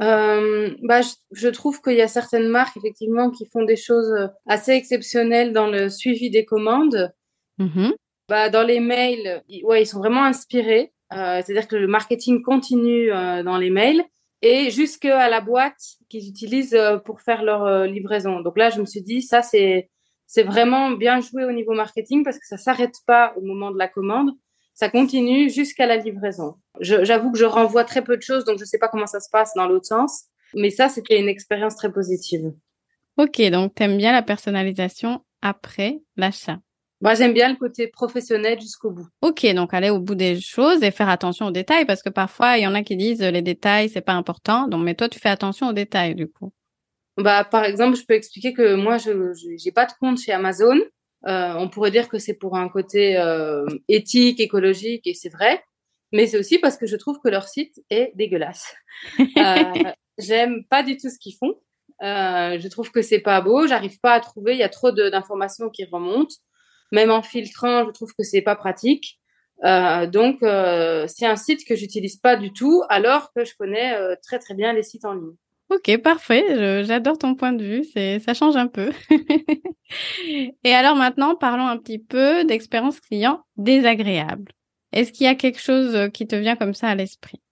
Euh, 0.00 0.74
bah, 0.82 1.02
je, 1.02 1.10
je, 1.32 1.48
trouve 1.48 1.80
qu'il 1.80 1.94
y 1.94 2.02
a 2.02 2.08
certaines 2.08 2.48
marques 2.48 2.76
effectivement 2.76 3.30
qui 3.30 3.46
font 3.46 3.64
des 3.64 3.76
choses 3.76 4.12
assez 4.46 4.72
exceptionnelles 4.72 5.52
dans 5.52 5.66
le 5.66 5.88
suivi 5.88 6.30
des 6.30 6.44
commandes. 6.44 7.12
Mmh 7.58 7.90
bah, 8.28 8.50
dans 8.50 8.62
les 8.62 8.80
mails, 8.80 9.42
ouais, 9.62 9.82
ils 9.82 9.86
sont 9.86 9.98
vraiment 9.98 10.24
inspirés. 10.24 10.92
Euh, 11.12 11.40
C'est-à-dire 11.42 11.68
que 11.68 11.76
le 11.76 11.86
marketing 11.86 12.42
continue 12.42 13.10
euh, 13.10 13.42
dans 13.42 13.56
les 13.56 13.70
mails 13.70 14.04
et 14.42 14.70
jusqu'à 14.70 15.28
la 15.28 15.40
boîte 15.40 15.80
qu'ils 16.10 16.28
utilisent 16.28 16.74
euh, 16.74 16.98
pour 16.98 17.22
faire 17.22 17.42
leur 17.42 17.84
livraison. 17.86 18.40
Donc 18.40 18.58
là, 18.58 18.70
je 18.70 18.80
me 18.80 18.86
suis 18.86 19.02
dit, 19.02 19.22
ça, 19.22 19.42
c'est 19.42 19.88
vraiment 20.42 20.90
bien 20.90 21.20
joué 21.20 21.44
au 21.44 21.52
niveau 21.52 21.72
marketing 21.72 22.22
parce 22.22 22.38
que 22.38 22.46
ça 22.46 22.58
s'arrête 22.58 22.96
pas 23.06 23.32
au 23.36 23.40
moment 23.40 23.70
de 23.70 23.78
la 23.78 23.88
commande. 23.88 24.30
Ça 24.74 24.90
continue 24.90 25.50
jusqu'à 25.50 25.86
la 25.86 25.96
livraison. 25.96 26.54
J'avoue 26.80 27.32
que 27.32 27.38
je 27.38 27.46
renvoie 27.46 27.84
très 27.84 28.04
peu 28.04 28.16
de 28.16 28.22
choses, 28.22 28.44
donc 28.44 28.60
je 28.60 28.64
sais 28.64 28.78
pas 28.78 28.86
comment 28.88 29.08
ça 29.08 29.18
se 29.18 29.28
passe 29.28 29.52
dans 29.56 29.66
l'autre 29.66 29.86
sens. 29.86 30.26
Mais 30.54 30.70
ça, 30.70 30.88
c'était 30.88 31.18
une 31.18 31.28
expérience 31.28 31.74
très 31.74 31.90
positive. 31.90 32.52
Ok, 33.16 33.42
donc 33.50 33.74
tu 33.74 33.82
aimes 33.82 33.96
bien 33.96 34.12
la 34.12 34.22
personnalisation 34.22 35.24
après 35.42 36.00
l'achat. 36.16 36.58
Moi, 37.00 37.14
j'aime 37.14 37.32
bien 37.32 37.48
le 37.48 37.56
côté 37.56 37.86
professionnel 37.86 38.60
jusqu'au 38.60 38.90
bout. 38.90 39.06
Ok, 39.22 39.46
donc 39.54 39.72
aller 39.72 39.90
au 39.90 40.00
bout 40.00 40.16
des 40.16 40.40
choses 40.40 40.82
et 40.82 40.90
faire 40.90 41.08
attention 41.08 41.46
aux 41.46 41.52
détails 41.52 41.84
parce 41.84 42.02
que 42.02 42.08
parfois 42.08 42.58
il 42.58 42.64
y 42.64 42.66
en 42.66 42.74
a 42.74 42.82
qui 42.82 42.96
disent 42.96 43.22
les 43.22 43.42
détails 43.42 43.88
c'est 43.88 44.00
pas 44.00 44.14
important. 44.14 44.66
Donc, 44.66 44.84
mais 44.84 44.94
toi 44.94 45.08
tu 45.08 45.20
fais 45.20 45.28
attention 45.28 45.68
aux 45.68 45.72
détails 45.72 46.14
du 46.14 46.26
coup. 46.28 46.52
Bah, 47.16 47.44
par 47.44 47.64
exemple, 47.64 47.96
je 47.96 48.04
peux 48.06 48.14
expliquer 48.14 48.52
que 48.52 48.74
moi 48.74 48.98
je 48.98 49.10
j'ai 49.56 49.72
pas 49.72 49.86
de 49.86 49.92
compte 50.00 50.18
chez 50.18 50.32
Amazon. 50.32 50.78
Euh, 51.26 51.54
on 51.56 51.68
pourrait 51.68 51.90
dire 51.90 52.08
que 52.08 52.18
c'est 52.18 52.34
pour 52.34 52.56
un 52.56 52.68
côté 52.68 53.16
euh, 53.16 53.66
éthique, 53.88 54.40
écologique 54.40 55.04
et 55.06 55.14
c'est 55.14 55.28
vrai, 55.28 55.60
mais 56.12 56.28
c'est 56.28 56.38
aussi 56.38 56.58
parce 56.58 56.76
que 56.76 56.86
je 56.86 56.94
trouve 56.96 57.18
que 57.22 57.28
leur 57.28 57.48
site 57.48 57.80
est 57.90 58.12
dégueulasse. 58.14 58.74
euh, 59.20 59.92
J'aime 60.18 60.64
pas 60.68 60.82
du 60.82 60.96
tout 60.96 61.10
ce 61.10 61.18
qu'ils 61.18 61.36
font. 61.36 61.54
Je 62.00 62.68
trouve 62.68 62.90
que 62.90 63.02
c'est 63.02 63.20
pas 63.20 63.40
beau. 63.40 63.68
J'arrive 63.68 64.00
pas 64.00 64.14
à 64.14 64.20
trouver. 64.20 64.52
Il 64.52 64.58
y 64.58 64.64
a 64.64 64.68
trop 64.68 64.90
d'informations 64.90 65.70
qui 65.70 65.84
remontent. 65.84 66.34
Même 66.92 67.10
en 67.10 67.22
filtrant, 67.22 67.84
je 67.86 67.90
trouve 67.90 68.12
que 68.16 68.24
c'est 68.24 68.42
pas 68.42 68.56
pratique. 68.56 69.18
Euh, 69.64 70.06
donc, 70.06 70.42
euh, 70.42 71.06
c'est 71.08 71.26
un 71.26 71.36
site 71.36 71.66
que 71.66 71.74
j'utilise 71.74 72.16
pas 72.16 72.36
du 72.36 72.52
tout, 72.52 72.82
alors 72.88 73.32
que 73.34 73.44
je 73.44 73.54
connais 73.58 73.94
euh, 73.94 74.14
très 74.22 74.38
très 74.38 74.54
bien 74.54 74.72
les 74.72 74.82
sites 74.82 75.04
en 75.04 75.14
ligne. 75.14 75.34
Ok, 75.70 75.98
parfait. 75.98 76.84
J'adore 76.84 77.18
ton 77.18 77.34
point 77.34 77.52
de 77.52 77.62
vue. 77.62 77.84
C'est, 77.92 78.20
ça 78.20 78.32
change 78.32 78.56
un 78.56 78.68
peu. 78.68 78.90
Et 80.64 80.72
alors 80.72 80.96
maintenant, 80.96 81.34
parlons 81.34 81.66
un 81.66 81.76
petit 81.76 81.98
peu 81.98 82.44
d'expérience 82.44 83.00
client 83.00 83.42
désagréable. 83.56 84.52
Est-ce 84.92 85.12
qu'il 85.12 85.26
y 85.26 85.28
a 85.28 85.34
quelque 85.34 85.60
chose 85.60 86.08
qui 86.14 86.26
te 86.26 86.36
vient 86.36 86.56
comme 86.56 86.72
ça 86.72 86.88
à 86.88 86.94
l'esprit? 86.94 87.42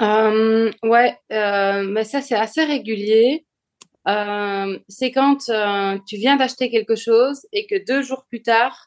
Ouais, 0.00 1.16
mais 1.30 2.02
ça 2.02 2.22
c'est 2.22 2.34
assez 2.34 2.64
régulier. 2.64 3.46
Euh, 4.08 4.78
c'est 4.88 5.10
quand 5.10 5.48
euh, 5.50 5.98
tu 6.06 6.16
viens 6.16 6.36
d'acheter 6.36 6.70
quelque 6.70 6.96
chose 6.96 7.46
et 7.52 7.66
que 7.66 7.84
deux 7.84 8.02
jours 8.02 8.24
plus 8.28 8.42
tard, 8.42 8.86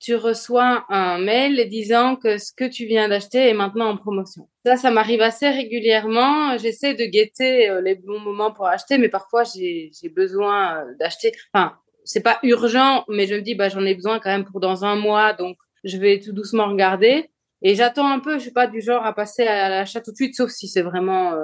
tu 0.00 0.14
reçois 0.14 0.84
un 0.90 1.18
mail 1.18 1.68
disant 1.68 2.16
que 2.16 2.38
ce 2.38 2.52
que 2.52 2.64
tu 2.64 2.86
viens 2.86 3.08
d'acheter 3.08 3.48
est 3.48 3.54
maintenant 3.54 3.88
en 3.90 3.96
promotion. 3.96 4.48
Ça, 4.64 4.76
ça 4.76 4.90
m'arrive 4.90 5.22
assez 5.22 5.48
régulièrement. 5.48 6.56
J'essaie 6.58 6.94
de 6.94 7.04
guetter 7.04 7.68
euh, 7.68 7.80
les 7.80 7.96
bons 7.96 8.20
moments 8.20 8.52
pour 8.52 8.66
acheter, 8.66 8.98
mais 8.98 9.08
parfois 9.08 9.42
j'ai 9.44 9.90
besoin 10.14 10.84
d'acheter. 11.00 11.32
Enfin, 11.52 11.76
c'est 12.04 12.22
pas 12.22 12.38
urgent, 12.42 13.04
mais 13.08 13.26
je 13.26 13.34
me 13.34 13.42
dis 13.42 13.54
bah 13.54 13.68
j'en 13.68 13.84
ai 13.84 13.94
besoin 13.94 14.18
quand 14.18 14.30
même 14.30 14.44
pour 14.44 14.60
dans 14.60 14.84
un 14.84 14.96
mois, 14.96 15.32
donc 15.32 15.56
je 15.84 15.98
vais 15.98 16.20
tout 16.20 16.32
doucement 16.32 16.68
regarder. 16.68 17.30
Et 17.62 17.74
j'attends 17.74 18.08
un 18.08 18.20
peu. 18.20 18.34
Je 18.34 18.42
suis 18.42 18.52
pas 18.52 18.68
du 18.68 18.80
genre 18.80 19.04
à 19.04 19.12
passer 19.12 19.42
à 19.42 19.68
l'achat 19.68 20.00
tout 20.00 20.12
de 20.12 20.16
suite, 20.16 20.36
sauf 20.36 20.50
si 20.50 20.68
c'est 20.68 20.82
vraiment 20.82 21.34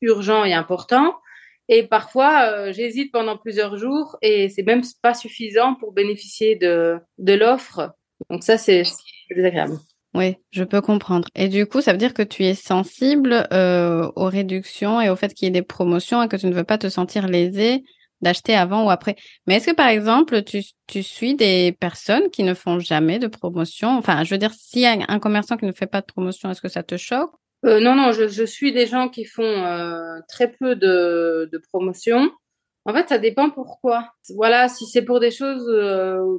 urgent 0.00 0.44
et 0.44 0.52
important. 0.52 1.14
Et 1.72 1.84
parfois, 1.84 2.50
euh, 2.52 2.72
j'hésite 2.72 3.12
pendant 3.12 3.38
plusieurs 3.38 3.76
jours 3.76 4.18
et 4.22 4.48
c'est 4.48 4.64
même 4.64 4.82
pas 5.02 5.14
suffisant 5.14 5.76
pour 5.76 5.92
bénéficier 5.92 6.56
de, 6.56 6.98
de 7.18 7.32
l'offre. 7.32 7.92
Donc 8.28 8.42
ça, 8.42 8.58
c'est 8.58 8.82
désagréable. 9.34 9.74
Oui, 10.12 10.34
je 10.50 10.64
peux 10.64 10.80
comprendre. 10.80 11.28
Et 11.36 11.46
du 11.46 11.66
coup, 11.66 11.80
ça 11.80 11.92
veut 11.92 11.98
dire 11.98 12.12
que 12.12 12.22
tu 12.22 12.44
es 12.44 12.54
sensible 12.54 13.46
euh, 13.52 14.10
aux 14.16 14.24
réductions 14.24 15.00
et 15.00 15.08
au 15.10 15.14
fait 15.14 15.32
qu'il 15.32 15.46
y 15.46 15.48
ait 15.48 15.52
des 15.52 15.62
promotions 15.62 16.20
et 16.20 16.26
que 16.26 16.36
tu 16.36 16.46
ne 16.46 16.52
veux 16.52 16.64
pas 16.64 16.76
te 16.76 16.88
sentir 16.88 17.28
lésé 17.28 17.84
d'acheter 18.20 18.56
avant 18.56 18.84
ou 18.84 18.90
après. 18.90 19.14
Mais 19.46 19.54
est-ce 19.54 19.68
que 19.70 19.74
par 19.74 19.88
exemple, 19.88 20.42
tu, 20.42 20.64
tu 20.88 21.04
suis 21.04 21.36
des 21.36 21.70
personnes 21.78 22.30
qui 22.30 22.42
ne 22.42 22.54
font 22.54 22.80
jamais 22.80 23.20
de 23.20 23.28
promotion? 23.28 23.96
Enfin, 23.96 24.24
je 24.24 24.34
veux 24.34 24.38
dire, 24.38 24.52
s'il 24.52 24.82
y 24.82 24.86
a 24.86 24.98
un 25.06 25.18
commerçant 25.20 25.56
qui 25.56 25.66
ne 25.66 25.72
fait 25.72 25.86
pas 25.86 26.00
de 26.00 26.06
promotion, 26.06 26.50
est-ce 26.50 26.60
que 26.60 26.68
ça 26.68 26.82
te 26.82 26.96
choque 26.96 27.30
euh, 27.66 27.80
non, 27.80 27.94
non, 27.94 28.12
je, 28.12 28.28
je, 28.28 28.44
suis 28.44 28.72
des 28.72 28.86
gens 28.86 29.08
qui 29.08 29.24
font 29.24 29.42
euh, 29.42 30.18
très 30.28 30.50
peu 30.50 30.76
de, 30.76 31.48
de 31.52 31.58
promotion. 31.58 32.30
En 32.86 32.94
fait, 32.94 33.08
ça 33.08 33.18
dépend 33.18 33.50
pourquoi. 33.50 34.08
Voilà, 34.34 34.68
si 34.68 34.86
c'est 34.86 35.02
pour 35.02 35.20
des 35.20 35.30
choses 35.30 35.68
euh, 35.68 36.38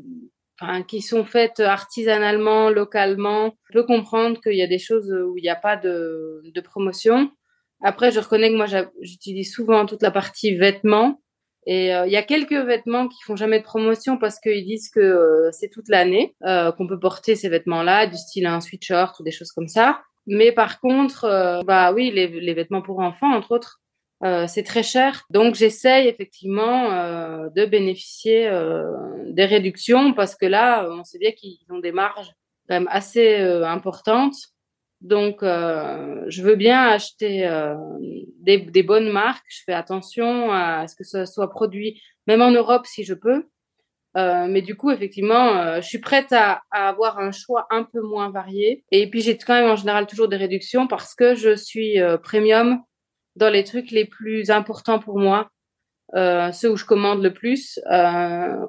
enfin, 0.59 0.81
qui 0.81 1.01
sont 1.01 1.23
faites 1.23 1.59
artisanalement, 1.59 2.69
localement, 2.69 3.55
je 3.69 3.73
peux 3.73 3.85
comprendre 3.85 4.41
qu'il 4.41 4.55
y 4.55 4.63
a 4.63 4.67
des 4.67 4.79
choses 4.79 5.11
où 5.11 5.37
il 5.37 5.43
n'y 5.43 5.49
a 5.49 5.55
pas 5.55 5.77
de, 5.77 6.41
de 6.43 6.61
promotion. 6.61 7.31
Après, 7.83 8.11
je 8.11 8.19
reconnais 8.19 8.49
que 8.49 8.57
moi, 8.57 8.67
j'utilise 9.01 9.53
souvent 9.53 9.85
toute 9.85 10.01
la 10.01 10.11
partie 10.11 10.55
vêtements. 10.55 11.19
Et 11.67 11.93
euh, 11.93 12.07
il 12.07 12.11
y 12.11 12.17
a 12.17 12.23
quelques 12.23 12.53
vêtements 12.53 13.07
qui 13.07 13.21
font 13.23 13.35
jamais 13.35 13.59
de 13.59 13.63
promotion 13.63 14.17
parce 14.17 14.39
qu'ils 14.39 14.65
disent 14.65 14.89
que 14.89 14.99
euh, 14.99 15.51
c'est 15.51 15.69
toute 15.69 15.89
l'année 15.89 16.35
euh, 16.43 16.71
qu'on 16.71 16.87
peut 16.87 16.99
porter 16.99 17.35
ces 17.35 17.49
vêtements-là, 17.49 18.07
du 18.07 18.17
style 18.17 18.47
un 18.47 18.61
sweatshirt 18.61 19.19
ou 19.19 19.23
des 19.23 19.31
choses 19.31 19.51
comme 19.51 19.67
ça. 19.67 20.01
Mais 20.27 20.51
par 20.51 20.79
contre, 20.79 21.25
euh, 21.25 21.61
bah 21.63 21.91
oui, 21.93 22.11
les, 22.11 22.53
vêtements 22.53 22.81
pour 22.81 22.99
enfants, 22.99 23.33
entre 23.33 23.51
autres, 23.51 23.81
euh, 24.23 24.45
c'est 24.47 24.63
très 24.63 24.83
cher. 24.83 25.25
Donc 25.29 25.55
j'essaye 25.55 26.07
effectivement 26.07 26.91
euh, 26.91 27.49
de 27.55 27.65
bénéficier 27.65 28.47
euh, 28.47 28.83
des 29.27 29.45
réductions 29.45 30.13
parce 30.13 30.35
que 30.35 30.45
là, 30.45 30.87
on 30.89 31.03
sait 31.03 31.17
bien 31.17 31.31
qu'ils 31.31 31.57
ont 31.71 31.79
des 31.79 31.91
marges 31.91 32.31
quand 32.67 32.75
même 32.75 32.89
assez 32.91 33.39
euh, 33.39 33.65
importantes. 33.65 34.35
Donc 35.01 35.39
je 35.41 36.43
veux 36.43 36.55
bien 36.55 36.83
acheter 36.83 37.49
des, 38.37 38.59
des, 38.59 38.83
bonnes 38.83 39.09
marques. 39.09 39.43
Je 39.49 39.63
fais 39.65 39.73
attention 39.73 40.51
à 40.51 40.87
ce 40.87 40.95
que 40.95 41.03
ce 41.03 41.25
soit 41.25 41.49
produit, 41.49 41.99
même 42.27 42.43
en 42.43 42.51
Europe 42.51 42.85
si 42.85 43.03
je 43.03 43.15
peux. 43.15 43.47
Euh, 44.17 44.47
mais 44.49 44.61
du 44.61 44.75
coup, 44.75 44.91
effectivement, 44.91 45.55
euh, 45.55 45.81
je 45.81 45.87
suis 45.87 45.99
prête 45.99 46.31
à, 46.33 46.63
à, 46.71 46.89
avoir 46.89 47.19
un 47.19 47.31
choix 47.31 47.67
un 47.69 47.83
peu 47.83 48.01
moins 48.01 48.29
varié. 48.29 48.83
Et 48.91 49.09
puis, 49.09 49.21
j'ai 49.21 49.37
quand 49.37 49.53
même 49.53 49.69
en 49.69 49.75
général 49.75 50.05
toujours 50.05 50.27
des 50.27 50.35
réductions 50.35 50.87
parce 50.87 51.15
que 51.15 51.35
je 51.35 51.55
suis 51.55 51.99
euh, 51.99 52.17
premium 52.17 52.81
dans 53.37 53.49
les 53.49 53.63
trucs 53.63 53.91
les 53.91 54.05
plus 54.05 54.49
importants 54.51 54.99
pour 54.99 55.17
moi, 55.17 55.49
ceux 56.13 56.69
où 56.69 56.75
je 56.75 56.83
commande 56.83 57.23
le 57.23 57.33
plus. 57.33 57.79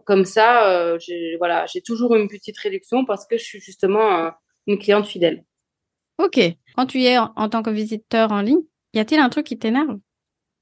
comme 0.06 0.24
ça, 0.24 0.96
j'ai 0.98 1.34
voilà, 1.38 1.66
j'ai 1.66 1.80
toujours 1.80 2.14
une 2.14 2.28
petite 2.28 2.56
réduction 2.58 3.04
parce 3.04 3.26
que 3.26 3.36
je 3.36 3.42
suis 3.42 3.58
justement 3.60 4.30
une 4.68 4.78
cliente 4.78 5.08
fidèle. 5.08 5.42
Ok. 6.18 6.38
Quand 6.76 6.86
tu 6.86 7.02
es 7.02 7.18
en, 7.18 7.32
en 7.34 7.48
tant 7.48 7.64
que 7.64 7.70
visiteur 7.70 8.30
en 8.30 8.40
ligne, 8.40 8.62
y 8.94 9.00
a-t-il 9.00 9.20
un 9.20 9.30
truc 9.30 9.46
qui 9.46 9.58
t'énerve? 9.58 9.98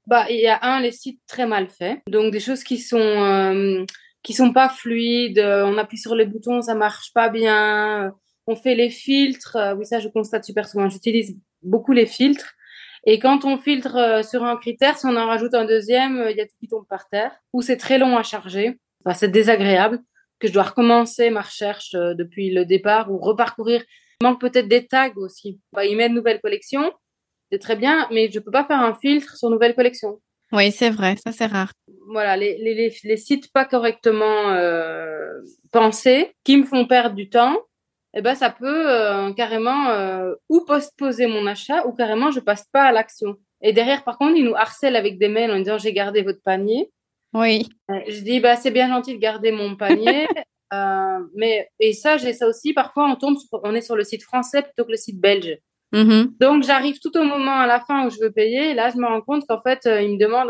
Bah, 0.07 0.25
il 0.31 0.39
y 0.39 0.47
a 0.47 0.57
un 0.63 0.79
les 0.79 0.91
sites 0.91 1.21
très 1.27 1.45
mal 1.45 1.69
faits, 1.69 1.99
donc 2.07 2.31
des 2.33 2.39
choses 2.39 2.63
qui 2.63 2.79
sont 2.79 3.85
qui 4.23 4.33
sont 4.33 4.53
pas 4.53 4.69
fluides. 4.69 5.39
Euh, 5.39 5.65
on 5.65 5.77
appuie 5.77 5.97
sur 5.97 6.15
les 6.15 6.25
boutons, 6.25 6.61
ça 6.61 6.75
marche 6.75 7.13
pas 7.13 7.29
bien. 7.29 8.07
Euh, 8.07 8.11
on 8.47 8.55
fait 8.55 8.75
les 8.75 8.89
filtres. 8.89 9.55
Euh, 9.55 9.75
oui, 9.75 9.85
ça, 9.85 9.99
je 9.99 10.07
constate 10.07 10.45
super 10.45 10.67
souvent. 10.67 10.89
J'utilise 10.89 11.37
beaucoup 11.61 11.93
les 11.93 12.05
filtres. 12.05 12.53
Et 13.05 13.17
quand 13.17 13.45
on 13.45 13.57
filtre 13.57 14.21
sur 14.23 14.43
un 14.43 14.57
critère, 14.57 14.97
si 14.97 15.07
on 15.07 15.15
en 15.15 15.25
rajoute 15.25 15.55
un 15.55 15.65
deuxième, 15.65 16.27
il 16.29 16.37
y 16.37 16.41
a 16.41 16.45
tout 16.45 16.53
qui 16.59 16.67
tombe 16.67 16.85
par 16.87 17.09
terre. 17.09 17.31
Ou 17.51 17.63
c'est 17.63 17.77
très 17.77 17.97
long 17.97 18.15
à 18.15 18.21
charger. 18.21 18.79
Enfin, 19.03 19.15
c'est 19.15 19.29
désagréable 19.29 19.99
que 20.39 20.47
je 20.47 20.53
dois 20.53 20.63
recommencer 20.63 21.31
ma 21.31 21.41
recherche 21.41 21.93
depuis 21.93 22.51
le 22.51 22.63
départ 22.63 23.11
ou 23.11 23.17
reparcourir. 23.17 23.81
Il 24.21 24.27
manque 24.27 24.39
peut-être 24.39 24.67
des 24.67 24.85
tags 24.85 25.13
aussi. 25.15 25.59
Bah, 25.73 25.83
il 25.83 25.97
met 25.97 26.07
une 26.07 26.13
nouvelle 26.13 26.41
collection. 26.41 26.93
c'est 27.51 27.57
très 27.57 27.75
bien, 27.75 28.07
mais 28.11 28.29
je 28.31 28.39
peux 28.39 28.51
pas 28.51 28.65
faire 28.65 28.79
un 28.79 28.93
filtre 28.93 29.35
sur 29.35 29.49
nouvelle 29.49 29.73
collection. 29.73 30.21
Oui, 30.51 30.71
c'est 30.71 30.89
vrai, 30.89 31.15
ça 31.23 31.31
c'est 31.31 31.45
rare. 31.45 31.71
Voilà, 32.07 32.35
les, 32.35 32.57
les, 32.57 32.93
les, 33.03 33.17
sites 33.17 33.51
pas 33.53 33.65
correctement 33.65 34.49
euh, 34.49 35.39
pensés, 35.71 36.33
qui 36.43 36.57
me 36.57 36.65
font 36.65 36.85
perdre 36.85 37.15
du 37.15 37.29
temps, 37.29 37.57
eh 38.13 38.21
ben 38.21 38.35
ça 38.35 38.49
peut 38.49 38.91
euh, 38.91 39.31
carrément 39.33 39.89
euh, 39.89 40.33
ou 40.49 40.61
postposer 40.65 41.27
mon 41.27 41.47
achat 41.47 41.87
ou 41.87 41.93
carrément 41.93 42.31
je 42.31 42.41
passe 42.41 42.65
pas 42.71 42.83
à 42.83 42.91
l'action. 42.91 43.37
Et 43.61 43.71
derrière, 43.71 44.03
par 44.03 44.17
contre, 44.17 44.35
ils 44.35 44.43
nous 44.43 44.55
harcèlent 44.55 44.97
avec 44.97 45.19
des 45.19 45.29
mails 45.29 45.51
en 45.51 45.57
disant 45.59 45.77
j'ai 45.77 45.93
gardé 45.93 46.21
votre 46.21 46.41
panier. 46.43 46.91
Oui. 47.33 47.69
Je 48.07 48.19
dis 48.19 48.41
bah 48.41 48.57
c'est 48.57 48.71
bien 48.71 48.89
gentil 48.89 49.13
de 49.13 49.19
garder 49.19 49.53
mon 49.53 49.77
panier, 49.77 50.27
mais 51.35 51.69
et 51.79 51.93
ça 51.93 52.17
j'ai 52.17 52.33
ça 52.33 52.47
aussi. 52.47 52.73
Parfois 52.73 53.09
on 53.09 53.15
tombe, 53.15 53.37
on 53.63 53.73
est 53.73 53.81
sur 53.81 53.95
le 53.95 54.03
site 54.03 54.23
français 54.23 54.63
plutôt 54.63 54.83
que 54.83 54.91
le 54.91 54.97
site 54.97 55.21
belge. 55.21 55.57
Mm-hmm. 55.93 56.37
Donc 56.39 56.63
j'arrive 56.63 56.99
tout 56.99 57.15
au 57.17 57.23
moment 57.23 57.59
à 57.59 57.67
la 57.67 57.79
fin 57.81 58.05
où 58.05 58.09
je 58.09 58.19
veux 58.19 58.31
payer. 58.31 58.71
Et 58.71 58.73
là, 58.73 58.89
je 58.89 58.97
me 58.97 59.05
rends 59.05 59.21
compte 59.21 59.45
qu'en 59.47 59.59
fait, 59.59 59.85
euh, 59.85 60.01
il 60.01 60.13
me 60.13 60.17
demande 60.17 60.49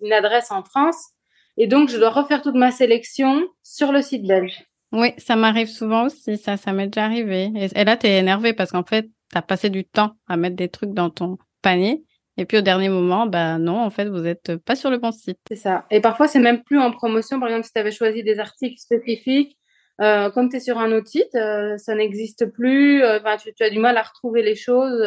une, 0.00 0.12
adresse 0.12 0.50
en 0.50 0.62
France. 0.62 1.10
Et 1.56 1.66
donc, 1.66 1.88
je 1.88 1.98
dois 1.98 2.10
refaire 2.10 2.42
toute 2.42 2.56
ma 2.56 2.70
sélection 2.70 3.42
sur 3.62 3.92
le 3.92 4.02
site 4.02 4.26
belge. 4.26 4.64
Oui, 4.92 5.12
ça 5.18 5.36
m'arrive 5.36 5.68
souvent 5.68 6.06
aussi. 6.06 6.36
Ça, 6.36 6.56
ça 6.56 6.72
m'est 6.72 6.88
déjà 6.88 7.04
arrivé. 7.04 7.50
Et, 7.54 7.84
là, 7.84 7.96
tu 7.96 8.06
es 8.06 8.18
énervé 8.18 8.52
parce 8.52 8.72
qu'en 8.72 8.84
fait, 8.84 9.06
tu 9.30 9.38
as 9.38 9.42
passé 9.42 9.70
du 9.70 9.84
temps 9.84 10.12
à 10.28 10.36
mettre 10.36 10.56
des 10.56 10.68
trucs 10.68 10.92
dans 10.92 11.10
ton 11.10 11.38
panier. 11.62 12.04
Et 12.36 12.46
puis 12.46 12.58
au 12.58 12.62
dernier 12.62 12.88
moment, 12.88 13.26
bah 13.26 13.58
non, 13.58 13.80
en 13.80 13.90
fait, 13.90 14.06
vous 14.06 14.18
n'êtes 14.18 14.56
pas 14.56 14.74
sur 14.74 14.90
le 14.90 14.98
bon 14.98 15.12
site. 15.12 15.38
C'est 15.48 15.56
ça. 15.56 15.86
Et 15.90 16.00
parfois, 16.00 16.26
c'est 16.26 16.40
même 16.40 16.62
plus 16.64 16.80
en 16.80 16.90
promotion. 16.90 17.38
Par 17.38 17.48
exemple, 17.48 17.66
si 17.66 17.72
tu 17.72 17.78
avais 17.78 17.92
choisi 17.92 18.24
des 18.24 18.40
articles 18.40 18.80
spécifiques, 18.80 19.56
euh, 20.00 20.30
comme 20.30 20.48
tu 20.48 20.56
es 20.56 20.60
sur 20.60 20.78
un 20.78 20.90
autre 20.92 21.08
site, 21.08 21.34
euh, 21.36 21.76
ça 21.78 21.94
n'existe 21.94 22.46
plus. 22.46 23.02
Euh, 23.02 23.20
tu, 23.40 23.54
tu, 23.54 23.62
as 23.62 23.70
du 23.70 23.78
mal 23.78 23.96
à 23.96 24.02
retrouver 24.02 24.42
les 24.42 24.56
choses. 24.56 25.06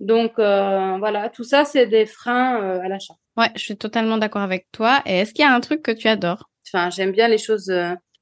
donc 0.00 0.32
voilà, 0.36 1.28
tout 1.28 1.44
ça, 1.44 1.64
c'est 1.64 1.86
des 1.86 2.06
freins 2.06 2.80
à 2.80 2.88
l'achat. 2.88 3.14
Ouais, 3.36 3.50
je 3.54 3.60
suis 3.60 3.76
totalement 3.76 4.18
d'accord 4.18 4.42
avec 4.42 4.66
toi. 4.72 5.02
Et 5.06 5.20
est-ce 5.20 5.32
qu'il 5.32 5.44
y 5.44 5.48
a 5.48 5.54
un 5.54 5.60
truc 5.60 5.82
que 5.82 5.92
tu 5.92 6.08
adores? 6.08 6.50
Enfin, 6.66 6.90
j'aime 6.90 7.12
bien 7.12 7.28
les 7.28 7.38
choses 7.38 7.72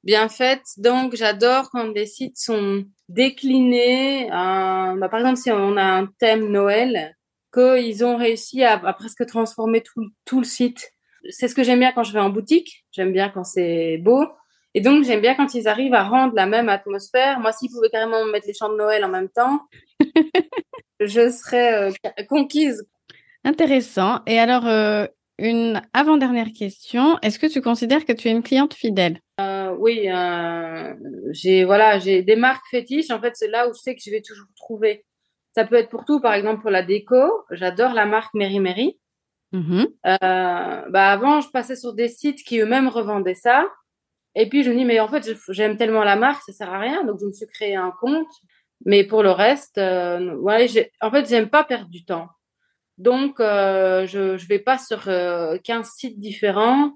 bien 0.03 0.29
faites. 0.29 0.65
Donc, 0.77 1.15
j'adore 1.15 1.69
quand 1.71 1.87
des 1.89 2.05
sites 2.05 2.37
sont 2.37 2.85
déclinés. 3.09 4.27
Bah, 4.29 5.09
par 5.09 5.19
exemple, 5.19 5.37
si 5.37 5.51
on 5.51 5.77
a 5.77 5.83
un 5.83 6.07
thème 6.19 6.49
Noël, 6.51 7.15
qu'ils 7.51 8.05
ont 8.05 8.15
réussi 8.15 8.63
à, 8.63 8.73
à, 8.73 8.93
presque 8.93 9.25
transformer 9.25 9.81
tout, 9.81 10.05
tout 10.25 10.39
le 10.39 10.45
site. 10.45 10.91
C'est 11.29 11.47
ce 11.47 11.55
que 11.55 11.63
j'aime 11.63 11.79
bien 11.79 11.91
quand 11.91 12.03
je 12.03 12.13
vais 12.13 12.19
en 12.19 12.29
boutique. 12.29 12.85
J'aime 12.91 13.11
bien 13.11 13.29
quand 13.29 13.43
c'est 13.43 13.97
beau. 13.97 14.23
Et 14.75 14.81
donc, 14.81 15.03
j'aime 15.03 15.21
bien 15.21 15.35
quand 15.35 15.53
ils 15.55 15.67
arrivent 15.67 15.95
à 15.95 16.03
rendre 16.03 16.33
la 16.35 16.45
même 16.45 16.69
atmosphère. 16.69 17.39
Moi, 17.39 17.51
s'ils 17.51 17.71
pouvaient 17.71 17.89
carrément 17.89 18.23
mettre 18.25 18.47
les 18.47 18.53
chants 18.53 18.69
de 18.69 18.77
Noël 18.77 19.03
en 19.03 19.09
même 19.09 19.29
temps, 19.29 19.61
je 20.99 21.31
serais 21.31 21.89
euh, 21.89 22.23
conquise. 22.27 22.87
Intéressant. 23.43 24.19
Et 24.27 24.37
alors, 24.37 24.67
euh, 24.67 25.07
une 25.39 25.81
avant-dernière 25.93 26.51
question. 26.55 27.17
Est-ce 27.23 27.39
que 27.39 27.47
tu 27.47 27.61
considères 27.61 28.05
que 28.05 28.13
tu 28.13 28.27
es 28.27 28.31
une 28.31 28.43
cliente 28.43 28.75
fidèle? 28.75 29.19
Euh, 29.41 29.73
Oui, 29.79 30.07
j'ai 31.31 31.63
voilà, 31.63 31.97
j'ai 31.97 32.21
des 32.21 32.35
marques 32.35 32.65
fétiches. 32.69 33.09
En 33.09 33.19
fait, 33.19 33.35
c'est 33.35 33.47
là 33.47 33.67
où 33.67 33.73
je 33.73 33.79
sais 33.79 33.95
que 33.95 34.01
je 34.05 34.11
vais 34.11 34.21
toujours 34.21 34.49
trouver. 34.55 35.05
Ça 35.55 35.65
peut 35.65 35.75
être 35.75 35.89
pour 35.89 36.05
tout, 36.05 36.19
par 36.21 36.33
exemple 36.33 36.61
pour 36.61 36.69
la 36.69 36.83
déco. 36.83 37.17
J'adore 37.49 37.93
la 37.93 38.05
marque 38.05 38.33
Mary 38.35 38.59
Mary. 38.59 38.99
Mm-hmm. 39.51 40.91
bah 40.91 41.11
avant, 41.11 41.41
je 41.41 41.49
passais 41.49 41.75
sur 41.75 41.93
des 41.93 42.07
sites 42.07 42.43
qui 42.43 42.59
eux-mêmes 42.59 42.87
revendaient 42.87 43.33
ça. 43.33 43.65
Et 44.35 44.47
puis 44.47 44.63
je 44.63 44.71
me 44.71 44.77
dis, 44.77 44.85
mais 44.85 44.99
en 44.99 45.07
fait, 45.07 45.27
j'aime 45.49 45.77
tellement 45.77 46.03
la 46.03 46.15
marque, 46.15 46.43
ça 46.43 46.53
sert 46.53 46.73
à 46.73 46.79
rien. 46.79 47.03
Donc 47.03 47.19
je 47.19 47.25
me 47.25 47.31
suis 47.31 47.47
créé 47.47 47.75
un 47.75 47.91
compte. 47.91 48.31
Mais 48.85 49.03
pour 49.03 49.23
le 49.23 49.31
reste, 49.31 49.77
euh, 49.77 50.35
ouais, 50.35 50.67
en 51.01 51.11
fait, 51.11 51.27
j'aime 51.27 51.49
pas 51.49 51.63
perdre 51.63 51.89
du 51.89 52.05
temps. 52.05 52.29
Donc 52.97 53.39
euh, 53.39 54.05
je 54.05 54.37
je 54.37 54.47
vais 54.47 54.59
pas 54.59 54.77
sur 54.77 55.03
15 55.03 55.07
euh, 55.09 55.83
sites 55.83 56.19
différents. 56.19 56.91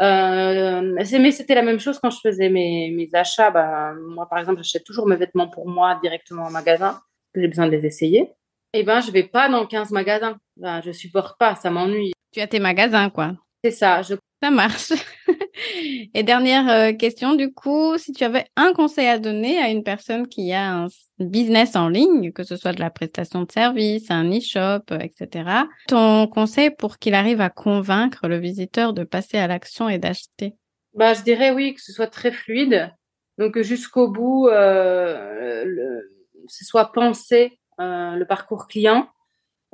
Euh, 0.00 0.94
mais 0.94 1.32
c'était 1.32 1.56
la 1.56 1.62
même 1.62 1.80
chose 1.80 1.98
quand 1.98 2.10
je 2.10 2.20
faisais 2.20 2.50
mes, 2.50 2.90
mes 2.90 3.08
achats. 3.14 3.50
Ben, 3.50 3.94
moi, 3.94 4.28
par 4.28 4.38
exemple, 4.38 4.58
j'achète 4.58 4.84
toujours 4.84 5.08
mes 5.08 5.16
vêtements 5.16 5.48
pour 5.48 5.68
moi 5.68 5.98
directement 6.00 6.46
au 6.46 6.50
magasin, 6.50 7.00
que 7.34 7.40
j'ai 7.40 7.48
besoin 7.48 7.66
de 7.66 7.72
les 7.72 7.84
essayer. 7.84 8.30
Et 8.74 8.80
eh 8.80 8.82
ben, 8.84 9.00
je 9.00 9.10
vais 9.10 9.24
pas 9.24 9.48
dans 9.48 9.66
15 9.66 9.90
magasins. 9.90 10.38
Ben, 10.56 10.80
je 10.84 10.92
supporte 10.92 11.38
pas, 11.38 11.56
ça 11.56 11.70
m'ennuie. 11.70 12.12
Tu 12.32 12.40
as 12.40 12.46
tes 12.46 12.60
magasins, 12.60 13.10
quoi. 13.10 13.32
C'est 13.64 13.70
ça. 13.70 14.02
Je... 14.02 14.14
Ça 14.42 14.50
marche. 14.50 14.92
Et 16.14 16.22
dernière 16.22 16.68
euh, 16.68 16.92
question, 16.92 17.34
du 17.34 17.52
coup, 17.52 17.98
si 17.98 18.12
tu 18.12 18.22
avais 18.22 18.46
un 18.56 18.72
conseil 18.72 19.08
à 19.08 19.18
donner 19.18 19.58
à 19.58 19.68
une 19.68 19.82
personne 19.82 20.28
qui 20.28 20.52
a 20.52 20.72
un 20.72 20.86
business 21.18 21.74
en 21.74 21.88
ligne, 21.88 22.30
que 22.32 22.44
ce 22.44 22.56
soit 22.56 22.72
de 22.72 22.80
la 22.80 22.90
prestation 22.90 23.42
de 23.42 23.50
service, 23.50 24.10
un 24.10 24.30
e-shop, 24.30 24.92
euh, 24.92 25.00
etc., 25.00 25.50
ton 25.88 26.28
conseil 26.28 26.70
pour 26.70 26.98
qu'il 26.98 27.14
arrive 27.14 27.40
à 27.40 27.50
convaincre 27.50 28.28
le 28.28 28.38
visiteur 28.38 28.92
de 28.92 29.02
passer 29.02 29.38
à 29.38 29.48
l'action 29.48 29.88
et 29.88 29.98
d'acheter? 29.98 30.54
Bah, 30.94 31.14
Je 31.14 31.22
dirais 31.22 31.50
oui, 31.50 31.74
que 31.74 31.82
ce 31.82 31.92
soit 31.92 32.06
très 32.06 32.30
fluide. 32.30 32.92
Donc 33.38 33.60
jusqu'au 33.60 34.08
bout, 34.08 34.48
euh, 34.48 35.64
le, 35.64 36.10
ce 36.46 36.64
soit 36.64 36.92
pensé 36.92 37.58
euh, 37.80 38.14
le 38.14 38.26
parcours 38.26 38.66
client 38.66 39.08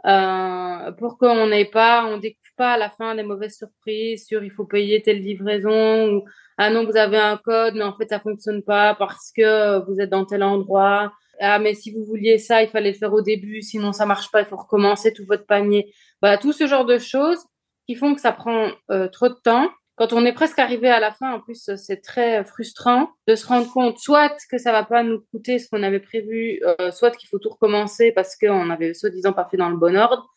euh, 0.07 0.93
pour 0.93 1.17
qu'on 1.19 1.47
n'ait 1.47 1.64
pas, 1.64 2.05
on 2.07 2.19
découvre 2.19 2.53
pas 2.57 2.73
à 2.75 2.79
la 2.79 2.90
fin 2.90 3.14
des 3.14 3.23
mauvaises 3.23 3.57
surprises 3.57 4.27
sur 4.27 4.45
il 4.45 4.51
faut 4.51 4.67
payer 4.67 5.01
telle 5.03 5.23
livraison 5.23 6.12
ou 6.12 6.25
ah 6.59 6.71
non 6.71 6.85
vous 6.85 6.97
avez 6.97 7.17
un 7.17 7.38
code 7.38 7.75
mais 7.75 7.85
en 7.85 7.95
fait 7.95 8.11
ça 8.11 8.21
fonctionne 8.21 8.62
pas 8.62 8.95
parce 8.95 9.33
que 9.35 9.85
vous 9.87 10.01
êtes 10.01 10.11
dans 10.11 10.27
tel 10.27 10.43
endroit 10.43 11.12
ah 11.40 11.59
mais 11.59 11.75
si 11.75 11.90
vous 11.90 12.05
vouliez 12.05 12.38
ça 12.38 12.62
il 12.62 12.69
fallait 12.69 12.93
le 12.93 12.99
faire 12.99 13.12
au 13.12 13.23
début 13.23 13.62
sinon 13.62 13.93
ça 13.93 14.07
marche 14.07 14.31
pas 14.31 14.43
il 14.43 14.47
faut 14.47 14.57
recommencer 14.57 15.12
tout 15.12 15.25
votre 15.27 15.47
panier. 15.47 15.93
Voilà 16.21 16.38
tout 16.38 16.53
ce 16.53 16.67
genre 16.67 16.85
de 16.85 16.99
choses 16.99 17.40
qui 17.87 17.95
font 17.95 18.14
que 18.14 18.21
ça 18.21 18.33
prend 18.33 18.71
euh, 18.90 19.09
trop 19.09 19.29
de 19.29 19.35
temps 19.43 19.71
quand 19.97 20.13
on 20.13 20.25
est 20.27 20.33
presque 20.33 20.59
arrivé 20.59 20.89
à 20.89 20.99
la 20.99 21.13
fin, 21.13 21.35
en 21.35 21.41
plus, 21.41 21.71
c'est 21.77 22.01
très 22.01 22.45
frustrant 22.45 23.11
de 23.29 23.37
se 23.37 23.47
rendre 23.47 23.71
compte 23.73 23.99
soit 23.99 24.37
que 24.51 24.59
ça 24.59 24.73
va 24.73 24.85
pas 24.85 25.03
nous 25.05 25.21
coûter 25.31 25.59
ce 25.59 25.69
qu'on 25.69 25.83
avait 25.85 26.01
prévu, 26.01 26.61
euh, 26.65 26.91
soit 26.91 27.13
qu'il 27.13 27.29
faut 27.29 27.39
tout 27.39 27.51
recommencer 27.51 28.11
parce 28.11 28.37
qu'on 28.37 28.71
avait 28.71 28.93
soi-disant 28.95 29.33
pas 29.33 29.47
fait 29.49 29.57
dans 29.57 29.71
le 29.71 29.77
bon 29.77 29.97
ordre. 29.97 30.29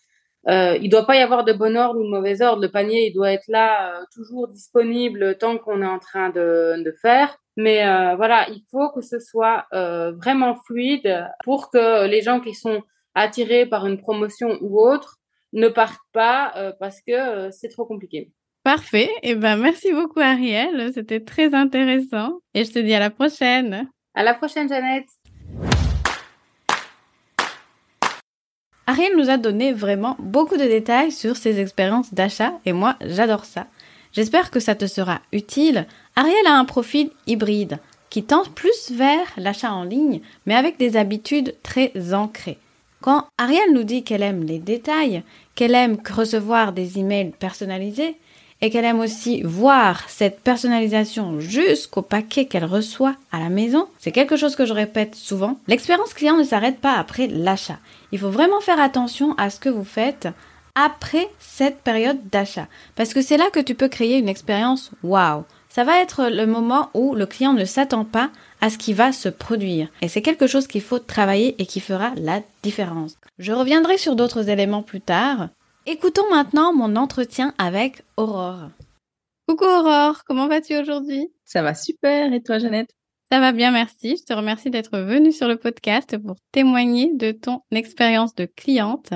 Euh, 0.48 0.78
il 0.82 0.90
doit 0.90 1.06
pas 1.06 1.18
y 1.18 1.22
avoir 1.22 1.44
de 1.44 1.54
bon 1.54 1.76
ordre 1.76 2.00
ou 2.00 2.04
de 2.04 2.10
mauvais 2.10 2.42
ordre. 2.42 2.62
Le 2.62 2.72
panier, 2.72 3.08
il 3.08 3.14
doit 3.14 3.32
être 3.32 3.48
là, 3.48 4.00
euh, 4.00 4.06
toujours 4.14 4.48
disponible 4.48 5.38
tant 5.38 5.58
qu'on 5.58 5.82
est 5.82 5.88
en 5.88 6.00
train 6.00 6.30
de, 6.30 6.82
de 6.84 6.92
faire. 7.02 7.36
Mais 7.58 7.86
euh, 7.86 8.16
voilà, 8.16 8.48
il 8.50 8.62
faut 8.72 8.90
que 8.92 9.02
ce 9.02 9.20
soit 9.20 9.66
euh, 9.74 10.12
vraiment 10.14 10.56
fluide 10.66 11.28
pour 11.44 11.70
que 11.72 12.06
les 12.08 12.22
gens 12.22 12.40
qui 12.40 12.54
sont 12.54 12.84
attirés 13.16 13.66
par 13.66 13.88
une 13.88 13.98
promotion 14.00 14.58
ou 14.62 14.80
autre 14.80 15.18
ne 15.54 15.68
partent 15.68 15.98
pas 16.14 16.74
parce 16.80 17.02
que 17.02 17.50
c'est 17.52 17.70
trop 17.70 17.86
compliqué. 17.86 18.32
Parfait. 18.68 19.10
Et 19.24 19.30
eh 19.30 19.36
ben, 19.36 19.56
merci 19.56 19.94
beaucoup, 19.94 20.20
Ariel. 20.20 20.92
C'était 20.94 21.22
très 21.22 21.56
intéressant. 21.56 22.40
Et 22.54 22.66
je 22.66 22.72
te 22.74 22.80
dis 22.80 22.94
à 22.94 23.00
la 23.00 23.10
prochaine. 23.10 23.88
À 24.14 24.24
la 24.24 24.34
prochaine, 24.34 24.68
Jeannette. 24.68 25.08
Ariel 28.86 29.16
nous 29.16 29.30
a 29.30 29.38
donné 29.38 29.72
vraiment 29.72 30.18
beaucoup 30.20 30.58
de 30.58 30.66
détails 30.66 31.14
sur 31.14 31.38
ses 31.38 31.62
expériences 31.62 32.14
d'achat 32.14 32.60
et 32.66 32.74
moi, 32.74 32.98
j'adore 33.00 33.46
ça. 33.46 33.68
J'espère 34.12 34.52
que 34.52 34.60
ça 34.60 34.76
te 34.76 34.86
sera 34.86 35.22
utile. 35.32 35.88
Ariel 36.18 36.46
a 36.46 36.60
un 36.60 36.66
profil 36.66 37.12
hybride 37.26 37.80
qui 38.10 38.26
tente 38.26 38.54
plus 38.54 38.92
vers 38.92 39.28
l'achat 39.38 39.72
en 39.72 39.86
ligne, 39.86 40.20
mais 40.46 40.56
avec 40.56 40.78
des 40.78 40.98
habitudes 40.98 41.56
très 41.64 41.94
ancrées. 42.14 42.58
Quand 43.00 43.28
Ariel 43.38 43.72
nous 43.72 43.84
dit 43.84 44.04
qu'elle 44.04 44.24
aime 44.24 44.44
les 44.44 44.60
détails, 44.60 45.24
qu'elle 45.56 45.74
aime 45.76 46.00
recevoir 46.14 46.74
des 46.74 47.00
emails 47.00 47.32
personnalisés, 47.40 48.18
et 48.62 48.70
qu'elle 48.70 48.86
aime 48.86 49.00
aussi 49.00 49.42
voir 49.44 50.10
cette 50.10 50.42
personnalisation 50.42 51.40
jusqu'au 51.40 52.02
paquet 52.02 52.46
qu'elle 52.46 52.66
reçoit 52.66 53.16
à 53.32 53.40
la 53.40 53.50
maison, 53.50 53.88
c'est 54.00 54.12
quelque 54.12 54.38
chose 54.38 54.56
que 54.56 54.66
je 54.66 54.74
répète 54.74 55.16
souvent. 55.16 55.60
L'expérience 55.68 56.14
client 56.14 56.38
ne 56.38 56.44
s'arrête 56.44 56.80
pas 56.80 56.94
après 56.94 57.28
l'achat. 57.28 57.80
Il 58.12 58.20
faut 58.20 58.30
vraiment 58.30 58.62
faire 58.62 58.80
attention 58.80 59.36
à 59.38 59.50
ce 59.50 59.60
que 59.60 59.70
vous 59.70 59.84
faites 59.84 60.28
après 60.76 61.28
cette 61.40 61.82
période 61.82 62.20
d'achat. 62.32 62.68
Parce 62.96 63.14
que 63.14 63.22
c'est 63.22 63.38
là 63.38 63.50
que 63.52 63.60
tu 63.60 63.76
peux 63.76 63.88
créer 63.88 64.18
une 64.18 64.30
expérience 64.30 64.92
wow. 65.04 65.44
Ça 65.70 65.84
va 65.84 66.00
être 66.02 66.30
le 66.30 66.48
moment 66.48 66.90
où 66.94 67.14
le 67.14 67.26
client 67.26 67.54
ne 67.54 67.66
s'attend 67.66 68.06
pas 68.06 68.32
à 68.62 68.70
ce 68.70 68.80
qui 68.80 68.94
va 68.94 69.12
se 69.12 69.30
produire. 69.30 69.90
Et 70.02 70.08
c'est 70.08 70.24
quelque 70.24 70.48
chose 70.48 70.66
qu'il 70.66 70.82
faut 70.82 70.98
travailler 70.98 71.56
et 71.62 71.66
qui 71.68 71.80
fera 71.80 72.14
la 72.16 72.42
différence. 72.64 73.18
Je 73.38 73.52
reviendrai 73.52 73.98
sur 73.98 74.16
d'autres 74.16 74.50
éléments 74.50 74.82
plus 74.82 75.02
tard, 75.02 75.50
Écoutons 75.90 76.30
maintenant 76.30 76.74
mon 76.74 76.98
entretien 76.98 77.54
avec 77.58 78.04
Aurore. 78.18 78.72
Coucou 79.48 79.64
Aurore, 79.64 80.26
comment 80.26 80.50
vas-tu 80.50 80.78
aujourd'hui? 80.78 81.30
Ça 81.46 81.62
va 81.62 81.74
super, 81.74 82.34
et 82.34 82.44
toi 82.44 82.60
Jeannette? 82.60 82.90
Ça 83.32 83.40
va 83.40 83.54
bien, 83.54 83.72
merci. 83.72 84.18
Je 84.18 84.24
te 84.26 84.34
remercie 84.34 84.70
d'être 84.70 85.00
venue 85.00 85.32
sur 85.32 85.48
le 85.48 85.56
podcast 85.56 86.18
pour 86.18 86.36
témoigner 86.52 87.14
de 87.14 87.32
ton 87.32 87.62
expérience 87.72 88.36
de 88.36 88.44
cliente. 88.44 89.14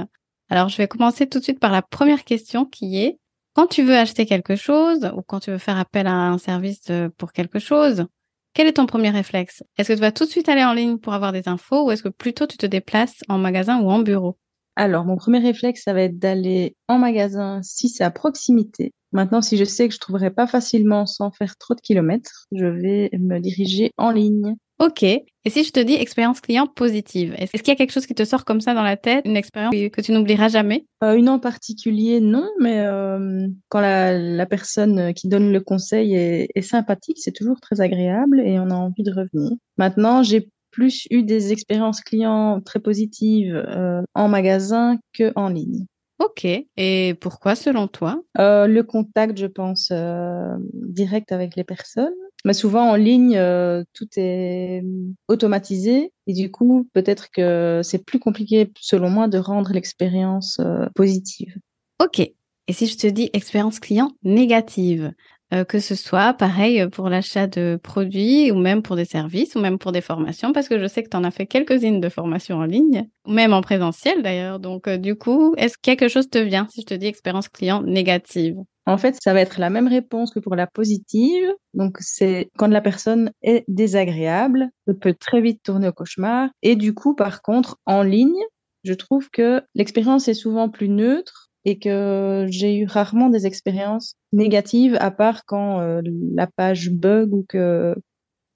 Alors, 0.50 0.70
je 0.70 0.78
vais 0.78 0.88
commencer 0.88 1.28
tout 1.28 1.40
de 1.40 1.44
suite 1.44 1.60
par 1.60 1.74
la 1.74 1.82
première 1.82 2.24
question 2.24 2.64
qui 2.64 3.04
est, 3.04 3.20
quand 3.54 3.68
tu 3.68 3.84
veux 3.84 3.98
acheter 3.98 4.26
quelque 4.26 4.56
chose 4.56 5.12
ou 5.14 5.24
quand 5.24 5.42
tu 5.42 5.52
veux 5.52 5.58
faire 5.58 5.78
appel 5.78 6.08
à 6.08 6.14
un 6.14 6.38
service 6.38 6.90
pour 7.18 7.34
quelque 7.34 7.60
chose, 7.60 8.06
quel 8.54 8.68
est 8.68 8.78
ton 8.78 8.86
premier 8.86 9.10
réflexe? 9.10 9.62
Est-ce 9.78 9.90
que 9.90 9.94
tu 9.96 10.00
vas 10.00 10.14
tout 10.14 10.24
de 10.24 10.30
suite 10.30 10.48
aller 10.48 10.64
en 10.64 10.72
ligne 10.72 11.00
pour 11.00 11.14
avoir 11.14 11.34
des 11.34 11.50
infos 11.50 11.86
ou 11.86 11.92
est-ce 11.92 12.04
que 12.04 12.08
plutôt 12.08 12.48
tu 12.48 12.56
te 12.56 12.66
déplaces 12.66 13.20
en 13.28 13.38
magasin 13.38 13.82
ou 13.82 13.92
en 13.92 14.00
bureau? 14.00 14.38
Alors, 14.76 15.06
mon 15.06 15.18
premier 15.18 15.40
réflexe, 15.40 15.84
ça 15.84 15.94
va 15.94 16.04
être 16.04 16.18
d'aller 16.18 16.76
en 16.88 16.98
magasin 16.98 17.60
si 17.62 17.90
c'est 17.90 18.04
à 18.04 18.12
proximité. 18.12 18.94
Maintenant, 19.12 19.42
si 19.42 19.58
je 19.58 19.66
sais 19.66 19.88
que 19.90 19.94
je 19.94 20.00
trouverai 20.00 20.32
pas 20.32 20.48
facilement 20.48 21.06
sans 21.06 21.32
faire 21.32 21.58
trop 21.58 21.76
de 21.76 21.82
kilomètres, 21.82 22.48
je 22.54 22.66
vais 22.66 23.10
me 23.14 23.40
diriger 23.40 23.92
en 23.98 24.12
ligne. 24.12 24.56
Ok. 24.80 25.04
Et 25.04 25.50
si 25.50 25.64
je 25.64 25.72
te 25.72 25.80
dis 25.80 25.94
expérience 25.94 26.42
client 26.42 26.66
positive, 26.66 27.36
est-ce 27.38 27.62
qu'il 27.62 27.68
y 27.68 27.72
a 27.72 27.76
quelque 27.76 27.92
chose 27.92 28.08
qui 28.08 28.16
te 28.16 28.26
sort 28.26 28.46
comme 28.46 28.62
ça 28.62 28.74
dans 28.74 28.82
la 28.82 28.98
tête, 28.98 29.26
une 29.26 29.38
expérience 29.38 29.76
que 29.76 30.02
tu 30.02 30.12
n'oublieras 30.12 30.48
jamais? 30.48 30.86
Euh, 31.04 31.14
Une 31.14 31.30
en 31.30 31.38
particulier, 31.38 32.20
non, 32.20 32.50
mais 32.60 32.80
euh, 32.80 33.48
quand 33.70 33.82
la, 33.82 34.18
la, 34.18 34.46
personne 34.48 35.14
qui 35.14 35.28
donne 35.28 35.52
le 35.52 35.60
conseil 35.60 36.16
est, 36.16 36.48
est 36.56 36.62
sympathique, 36.62 37.18
c'est 37.20 37.32
toujours 37.32 37.60
très 37.60 37.82
agréable 37.82 38.40
et 38.40 38.60
on 38.60 38.70
a 38.72 38.76
envie 38.76 39.04
de 39.04 39.12
revenir. 39.12 39.52
Maintenant, 39.78 40.24
j'ai 40.24 40.50
plus 40.72 41.08
eu 41.12 41.24
des 41.24 41.52
expériences 41.52 42.02
clients 42.02 42.62
très 42.62 42.80
positives 42.80 43.56
euh, 43.56 44.02
en 44.16 44.28
magasin 44.28 44.98
que 45.14 45.32
en 45.36 45.50
ligne. 45.50 45.86
Ok. 46.22 46.46
Et 46.78 47.16
pourquoi 47.20 47.56
selon 47.56 47.88
toi? 47.88 48.22
Euh, 48.38 48.68
Le 48.68 48.84
contact, 48.84 49.38
je 49.40 49.48
pense, 49.48 49.90
euh, 49.92 50.56
direct 50.74 51.32
avec 51.32 51.56
les 51.56 51.64
personnes. 51.64 52.14
Mais 52.46 52.54
souvent 52.54 52.90
en 52.90 52.96
ligne, 52.96 53.38
euh, 53.38 53.84
tout 53.94 54.08
est 54.18 54.84
automatisé 55.28 56.12
et 56.28 56.34
du 56.34 56.52
coup, 56.52 56.88
peut-être 56.94 57.30
que 57.32 57.82
c'est 57.84 58.06
plus 58.06 58.20
compliqué, 58.20 58.72
selon 58.80 59.10
moi, 59.10 59.28
de 59.28 59.38
rendre 59.38 59.72
l'expérience 59.74 60.60
positive. 60.96 61.56
Ok. 62.02 62.20
Et 62.20 62.74
si 62.74 62.88
je 62.88 62.98
te 62.98 63.08
dis 63.08 63.30
expérience 63.34 63.80
client 63.80 64.12
négative, 64.24 65.14
euh, 65.54 65.66
que 65.66 65.80
ce 65.80 65.96
soit 65.96 66.34
pareil 66.34 66.88
pour 66.90 67.10
l'achat 67.10 67.48
de 67.48 67.80
produits 67.82 68.52
ou 68.52 68.56
même 68.56 68.82
pour 68.82 68.96
des 68.96 69.06
services 69.06 69.56
ou 69.56 69.60
même 69.60 69.78
pour 69.78 69.92
des 69.92 70.02
formations, 70.02 70.54
parce 70.54 70.70
que 70.70 70.80
je 70.80 70.88
sais 70.88 71.04
que 71.04 71.10
tu 71.10 71.18
en 71.18 71.24
as 71.24 71.32
fait 71.32 71.46
quelques-unes 71.46 72.00
de 72.00 72.10
formations 72.10 72.58
en 72.58 72.64
ligne, 72.64 73.08
même 73.28 73.52
en 73.54 73.62
présentiel 73.62 74.24
d'ailleurs. 74.24 74.60
Donc 74.60 74.88
euh, 74.88 74.98
du 74.98 75.16
coup, 75.16 75.54
est-ce 75.58 75.78
que 75.78 75.82
quelque 75.82 76.08
chose 76.08 76.30
te 76.30 76.38
vient 76.38 76.68
si 76.72 76.82
je 76.82 76.86
te 76.86 76.94
dis 76.94 77.08
expérience 77.08 77.50
client 77.50 77.82
négative? 77.82 78.56
En 78.86 78.98
fait, 78.98 79.18
ça 79.22 79.34
va 79.34 79.42
être 79.42 79.60
la 79.60 79.70
même 79.70 79.88
réponse 79.88 80.32
que 80.32 80.40
pour 80.40 80.56
la 80.56 80.68
positive. 80.68 81.54
Donc 81.74 81.98
c'est 82.00 82.50
quand 82.58 82.68
la 82.68 82.82
personne 82.82 83.32
est 83.42 83.64
désagréable, 83.68 84.70
ça 84.88 84.94
peut 84.94 85.14
très 85.14 85.42
vite 85.42 85.62
tourner 85.64 85.90
au 85.90 85.94
cauchemar. 85.94 86.50
Et 86.62 86.76
du 86.76 86.94
coup, 86.94 87.14
par 87.14 87.42
contre, 87.42 87.78
en 87.86 88.04
ligne, 88.04 88.42
je 88.84 88.94
trouve 88.94 89.30
que 89.30 89.62
l'expérience 89.76 90.28
est 90.28 90.34
souvent 90.34 90.70
plus 90.70 90.90
neutre 90.90 91.51
et 91.66 91.78
que 91.78 92.48
j'ai 92.50 92.78
eu 92.78 92.86
rarement 92.86 93.30
des 93.30 93.46
expériences 93.46 94.16
négatives 94.32 94.98
à 95.00 95.12
part 95.12 95.46
quand 95.46 95.80
euh, 95.80 96.02
la 96.34 96.48
page 96.48 96.90
bug 96.90 97.34
ou 97.34 97.46
que 97.48 97.96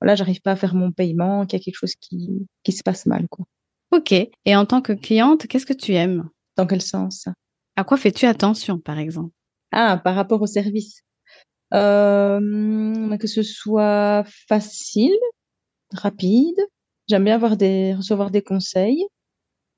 voilà, 0.01 0.15
j'arrive 0.15 0.41
pas 0.41 0.51
à 0.51 0.55
faire 0.55 0.75
mon 0.75 0.91
paiement, 0.91 1.45
qu'il 1.45 1.57
y 1.59 1.61
a 1.61 1.63
quelque 1.63 1.77
chose 1.77 1.95
qui, 1.95 2.47
qui 2.63 2.71
se 2.71 2.83
passe 2.83 3.05
mal 3.05 3.27
quoi. 3.29 3.45
OK. 3.91 4.11
Et 4.11 4.55
en 4.55 4.65
tant 4.65 4.81
que 4.81 4.93
cliente, 4.93 5.47
qu'est-ce 5.47 5.65
que 5.65 5.73
tu 5.73 5.93
aimes? 5.93 6.29
Dans 6.57 6.67
quel 6.67 6.81
sens? 6.81 7.27
À 7.75 7.83
quoi 7.83 7.97
fais-tu 7.97 8.25
attention 8.25 8.79
par 8.79 8.99
exemple? 8.99 9.31
Ah, 9.71 9.99
par 10.03 10.15
rapport 10.15 10.41
au 10.41 10.47
service. 10.47 11.01
Euh, 11.73 13.17
que 13.17 13.27
ce 13.27 13.43
soit 13.43 14.23
facile, 14.47 15.17
rapide. 15.91 16.59
J'aime 17.07 17.25
bien 17.25 17.35
avoir 17.35 17.57
des 17.57 17.93
recevoir 17.93 18.31
des 18.31 18.41
conseils 18.41 19.05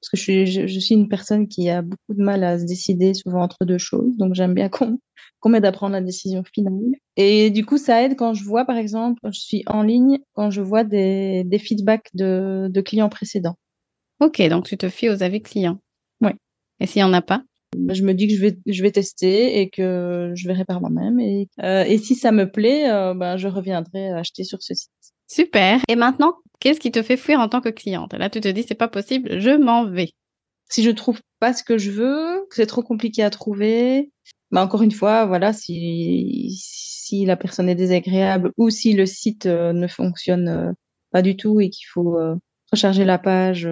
parce 0.02 0.10
que 0.10 0.18
je 0.18 0.22
suis, 0.22 0.46
je, 0.48 0.68
je, 0.68 0.80
suis 0.80 0.96
une 0.96 1.10
personne 1.10 1.48
qui 1.48 1.70
a 1.70 1.82
beaucoup 1.82 2.14
de 2.14 2.24
mal 2.24 2.44
à 2.44 2.60
se 2.60 2.66
décider 2.66 3.14
souvent 3.14 3.42
entre 3.42 3.66
deux 3.66 3.78
choses. 3.78 4.16
Donc, 4.18 4.36
j'aime 4.36 4.54
bien 4.54 4.70
qu'on 4.70 5.00
qu 5.42 5.50
m'aide 5.50 5.66
à 5.66 5.72
prendre 5.72 5.94
la 5.94 6.02
décision 6.02 6.44
finale. 6.54 6.74
Et 7.16 7.50
du 7.50 7.66
coup, 7.66 7.78
ça 7.78 8.04
aide 8.04 8.16
quand 8.16 8.34
je 8.34 8.44
vois, 8.44 8.66
par 8.66 8.78
exemple, 8.78 9.20
quand 9.24 9.32
je 9.32 9.40
suis 9.40 9.64
en 9.68 9.82
ligne, 9.82 10.20
quand 10.34 10.52
je 10.52 10.62
vois 10.62 10.84
des, 10.84 11.44
des 11.46 11.60
feedbacks 11.60 12.10
de, 12.14 12.68
de 12.70 12.82
clients 12.82 13.10
précédents. 13.10 13.56
Ok, 14.20 14.42
donc 14.50 14.66
tu 14.66 14.78
te 14.78 14.90
fies 14.90 15.10
aux 15.10 15.24
avis 15.24 15.42
clients. 15.42 15.80
Oui. 16.22 16.32
Et 16.80 16.86
s'il 16.86 17.02
n'y 17.02 17.10
en 17.10 17.14
a 17.14 17.22
pas? 17.22 17.44
Je 17.76 18.02
me 18.04 18.14
dis 18.14 18.28
que 18.28 18.34
je 18.34 18.42
vais, 18.42 18.58
je 18.66 18.82
vais 18.82 18.92
tester 18.92 19.60
et 19.60 19.70
que 19.70 20.32
je 20.36 20.48
verrai 20.48 20.66
par 20.66 20.80
moi-même. 20.80 21.20
Et, 21.20 21.48
euh, 21.62 21.84
et 21.84 21.98
si 21.98 22.16
ça 22.16 22.32
me 22.32 22.50
plaît, 22.50 22.90
euh, 22.90 23.14
ben, 23.14 23.38
je 23.38 23.48
reviendrai 23.48 24.12
acheter 24.12 24.44
sur 24.44 24.62
ce 24.62 24.74
site. 24.74 24.92
Super. 25.28 25.82
Et 25.90 25.96
maintenant, 25.96 26.36
qu'est-ce 26.60 26.80
qui 26.80 26.92
te 26.92 27.02
fait 27.04 27.18
fuir 27.18 27.40
en 27.40 27.50
tant 27.50 27.62
que 27.62 27.70
cliente? 27.70 28.14
Là, 28.14 28.30
tu 28.30 28.42
te 28.42 28.48
dis, 28.48 28.64
c'est 28.68 28.76
pas 28.76 28.88
possible, 28.88 29.40
je 29.40 29.52
m'en 29.52 29.86
vais. 29.86 30.12
Si 30.70 30.84
je 30.84 30.92
trouve 30.92 31.20
pas 31.40 31.54
ce 31.54 31.64
que 31.64 31.78
je 31.78 31.92
veux, 31.92 32.46
que 32.50 32.56
c'est 32.56 32.66
trop 32.66 32.84
compliqué 32.84 33.24
à 33.24 33.30
trouver, 33.30 34.12
bah 34.52 34.64
encore 34.64 34.84
une 34.84 34.92
fois, 34.92 35.26
voilà, 35.26 35.54
si 35.54 36.50
si 37.08 37.26
la 37.26 37.38
personne 37.38 37.70
est 37.70 37.76
désagréable 37.76 38.52
ou 38.58 38.70
si 38.70 38.94
le 38.94 39.06
site 39.06 39.46
euh, 39.46 39.72
ne 39.72 39.88
fonctionne 39.88 40.50
euh, 40.50 40.72
pas 41.12 41.22
du 41.22 41.38
tout 41.38 41.62
et 41.62 41.70
qu'il 41.70 41.88
faut 41.88 42.18
euh, 42.18 42.36
recharger 42.72 43.06
la 43.06 43.18
page 43.18 43.68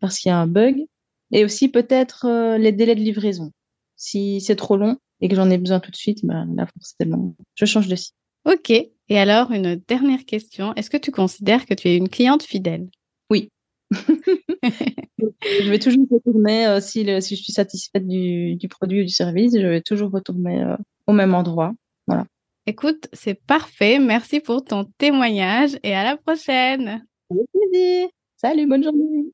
parce 0.00 0.18
qu'il 0.18 0.28
y 0.28 0.32
a 0.32 0.38
un 0.38 0.46
bug, 0.46 0.84
et 1.30 1.44
aussi 1.44 1.68
peut-être 1.68 2.56
les 2.58 2.72
délais 2.72 2.94
de 2.94 3.00
livraison. 3.00 3.52
Si 3.96 4.40
c'est 4.42 4.56
trop 4.56 4.76
long 4.76 4.98
et 5.20 5.28
que 5.28 5.36
j'en 5.36 5.48
ai 5.48 5.56
besoin 5.56 5.80
tout 5.80 5.90
de 5.90 5.96
suite, 5.96 6.26
ben 6.26 6.46
là 6.54 6.66
forcément, 6.66 7.34
je 7.54 7.64
change 7.64 7.88
de 7.88 7.96
site. 7.96 8.14
Ok. 8.44 8.72
Et 9.12 9.18
alors, 9.18 9.52
une 9.52 9.76
dernière 9.76 10.24
question. 10.24 10.72
Est-ce 10.74 10.88
que 10.88 10.96
tu 10.96 11.10
considères 11.10 11.66
que 11.66 11.74
tu 11.74 11.86
es 11.86 11.98
une 11.98 12.08
cliente 12.08 12.44
fidèle? 12.44 12.88
Oui. 13.28 13.50
je 13.90 15.68
vais 15.68 15.78
toujours 15.78 16.06
retourner, 16.10 16.66
euh, 16.66 16.80
si, 16.80 17.04
le, 17.04 17.20
si 17.20 17.36
je 17.36 17.42
suis 17.42 17.52
satisfaite 17.52 18.08
du, 18.08 18.56
du, 18.56 18.68
produit 18.68 19.02
ou 19.02 19.04
du 19.04 19.12
service, 19.12 19.52
je 19.54 19.66
vais 19.66 19.82
toujours 19.82 20.10
retourner 20.12 20.62
euh, 20.62 20.76
au 21.06 21.12
même 21.12 21.34
endroit. 21.34 21.74
Voilà. 22.06 22.24
Écoute, 22.66 23.08
c'est 23.12 23.34
parfait. 23.34 23.98
Merci 23.98 24.40
pour 24.40 24.64
ton 24.64 24.86
témoignage 24.96 25.76
et 25.82 25.94
à 25.94 26.04
la 26.04 26.16
prochaine. 26.16 27.04
Avec 27.30 27.44
plaisir. 27.52 28.08
Salut, 28.38 28.66
bonne 28.66 28.82
journée. 28.82 29.26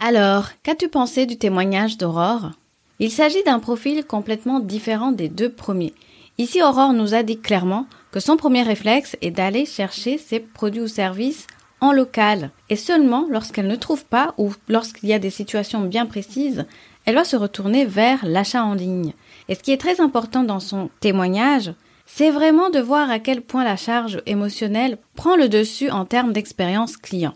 Alors, 0.00 0.48
qu'as-tu 0.64 0.88
pensé 0.88 1.26
du 1.26 1.38
témoignage 1.38 1.96
d'Aurore? 1.96 2.50
Il 3.02 3.10
s'agit 3.10 3.42
d'un 3.42 3.58
profil 3.58 4.04
complètement 4.04 4.60
différent 4.60 5.10
des 5.10 5.28
deux 5.28 5.50
premiers. 5.50 5.92
Ici, 6.38 6.62
Aurore 6.62 6.92
nous 6.92 7.14
a 7.14 7.24
dit 7.24 7.40
clairement 7.40 7.88
que 8.12 8.20
son 8.20 8.36
premier 8.36 8.62
réflexe 8.62 9.16
est 9.20 9.32
d'aller 9.32 9.66
chercher 9.66 10.18
ses 10.18 10.38
produits 10.38 10.82
ou 10.82 10.86
services 10.86 11.48
en 11.80 11.90
local. 11.92 12.52
Et 12.70 12.76
seulement 12.76 13.26
lorsqu'elle 13.28 13.66
ne 13.66 13.74
trouve 13.74 14.04
pas 14.04 14.34
ou 14.38 14.52
lorsqu'il 14.68 15.08
y 15.08 15.12
a 15.14 15.18
des 15.18 15.30
situations 15.30 15.80
bien 15.80 16.06
précises, 16.06 16.64
elle 17.04 17.16
va 17.16 17.24
se 17.24 17.34
retourner 17.34 17.86
vers 17.86 18.24
l'achat 18.24 18.64
en 18.64 18.74
ligne. 18.74 19.14
Et 19.48 19.56
ce 19.56 19.64
qui 19.64 19.72
est 19.72 19.80
très 19.80 20.00
important 20.00 20.44
dans 20.44 20.60
son 20.60 20.88
témoignage, 21.00 21.74
c'est 22.06 22.30
vraiment 22.30 22.70
de 22.70 22.78
voir 22.78 23.10
à 23.10 23.18
quel 23.18 23.42
point 23.42 23.64
la 23.64 23.74
charge 23.74 24.22
émotionnelle 24.26 24.96
prend 25.16 25.34
le 25.34 25.48
dessus 25.48 25.90
en 25.90 26.04
termes 26.04 26.32
d'expérience 26.32 26.96
client. 26.96 27.34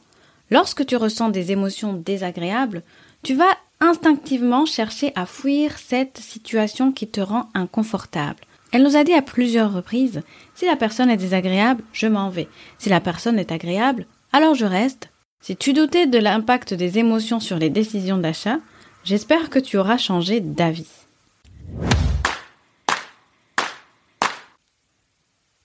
Lorsque 0.52 0.86
tu 0.86 0.94
ressens 0.94 1.30
des 1.30 1.50
émotions 1.50 1.92
désagréables, 1.92 2.84
tu 3.24 3.34
vas 3.34 3.56
instinctivement 3.80 4.66
chercher 4.66 5.12
à 5.14 5.26
fuir 5.26 5.78
cette 5.78 6.18
situation 6.18 6.92
qui 6.92 7.08
te 7.08 7.20
rend 7.20 7.48
inconfortable. 7.54 8.40
Elle 8.72 8.82
nous 8.82 8.96
a 8.96 9.04
dit 9.04 9.14
à 9.14 9.22
plusieurs 9.22 9.72
reprises, 9.72 10.22
si 10.54 10.66
la 10.66 10.76
personne 10.76 11.10
est 11.10 11.16
désagréable, 11.16 11.84
je 11.92 12.06
m'en 12.06 12.30
vais. 12.30 12.48
Si 12.78 12.88
la 12.88 13.00
personne 13.00 13.38
est 13.38 13.52
agréable, 13.52 14.06
alors 14.32 14.54
je 14.54 14.66
reste. 14.66 15.10
Si 15.40 15.56
tu 15.56 15.72
doutais 15.72 16.06
de 16.06 16.18
l'impact 16.18 16.74
des 16.74 16.98
émotions 16.98 17.40
sur 17.40 17.58
les 17.58 17.70
décisions 17.70 18.18
d'achat, 18.18 18.58
j'espère 19.04 19.50
que 19.50 19.58
tu 19.58 19.78
auras 19.78 19.98
changé 19.98 20.40
d'avis. 20.40 20.90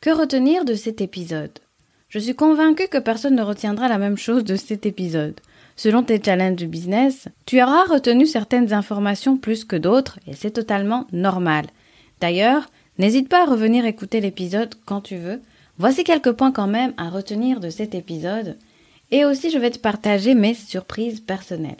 Que 0.02 0.10
retenir 0.10 0.65
de 0.65 0.76
cet 0.76 1.02
épisode? 1.02 1.60
Je 2.10 2.19
suis 2.19 2.36
convaincue 2.36 2.88
que 2.88 2.97
personne 2.97 3.36
ne 3.36 3.41
retiendra 3.41 3.88
la 3.88 3.97
même 3.97 4.17
chose 4.17 4.43
de 4.43 4.56
cet 4.56 4.86
épisode. 4.86 5.39
Selon 5.76 6.04
tes 6.04 6.22
challenges 6.22 6.58
de 6.58 6.66
business, 6.66 7.28
tu 7.46 7.62
auras 7.62 7.86
retenu 7.86 8.26
certaines 8.26 8.74
informations 8.74 9.38
plus 9.38 9.66
que 9.66 9.76
d'autres 9.76 10.20
et 10.28 10.34
c'est 10.34 10.52
totalement 10.52 11.08
normal. 11.12 11.66
D'ailleurs, 12.20 12.70
n'hésite 12.98 13.30
pas 13.30 13.44
à 13.44 13.50
revenir 13.50 13.86
écouter 13.86 14.22
l'épisode 14.22 14.76
quand 14.86 15.02
tu 15.02 15.18
veux. 15.18 15.42
Voici 15.78 16.04
quelques 16.04 16.34
points 16.34 16.52
quand 16.52 16.68
même 16.68 16.94
à 16.98 17.10
retenir 17.10 17.60
de 17.60 17.70
cet 17.70 17.96
épisode. 17.96 18.58
Et 19.10 19.26
aussi, 19.26 19.50
je 19.50 19.58
vais 19.58 19.72
te 19.72 19.80
partager 19.80 20.36
mes 20.36 20.54
surprises 20.54 21.20
personnelles. 21.20 21.76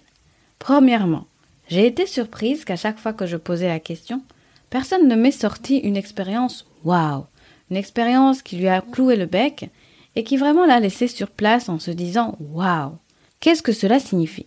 Premièrement, 0.60 1.28
j'ai 1.70 1.86
été 1.86 2.06
surprise 2.06 2.66
qu'à 2.66 2.76
chaque 2.76 3.00
fois 3.00 3.14
que 3.14 3.26
je 3.26 3.38
posais 3.38 3.68
la 3.68 3.80
question, 3.80 4.22
personne 4.70 5.08
ne 5.08 5.16
m'ait 5.16 5.32
sorti 5.32 5.78
une 5.78 5.96
expérience 5.96 6.66
waouh, 6.84 7.26
une 7.70 7.78
expérience 7.78 8.42
qui 8.42 8.58
lui 8.58 8.68
a 8.68 8.82
cloué 8.82 9.16
le 9.16 9.26
bec 9.26 9.70
et 10.16 10.24
qui 10.24 10.38
vraiment 10.38 10.66
l'a 10.66 10.80
laissé 10.80 11.08
sur 11.08 11.30
place 11.30 11.70
en 11.70 11.80
se 11.80 11.92
disant 11.92 12.36
waouh. 12.40 12.98
Qu'est-ce 13.42 13.64
que 13.64 13.74
cela 13.74 14.00
signifie? 14.00 14.46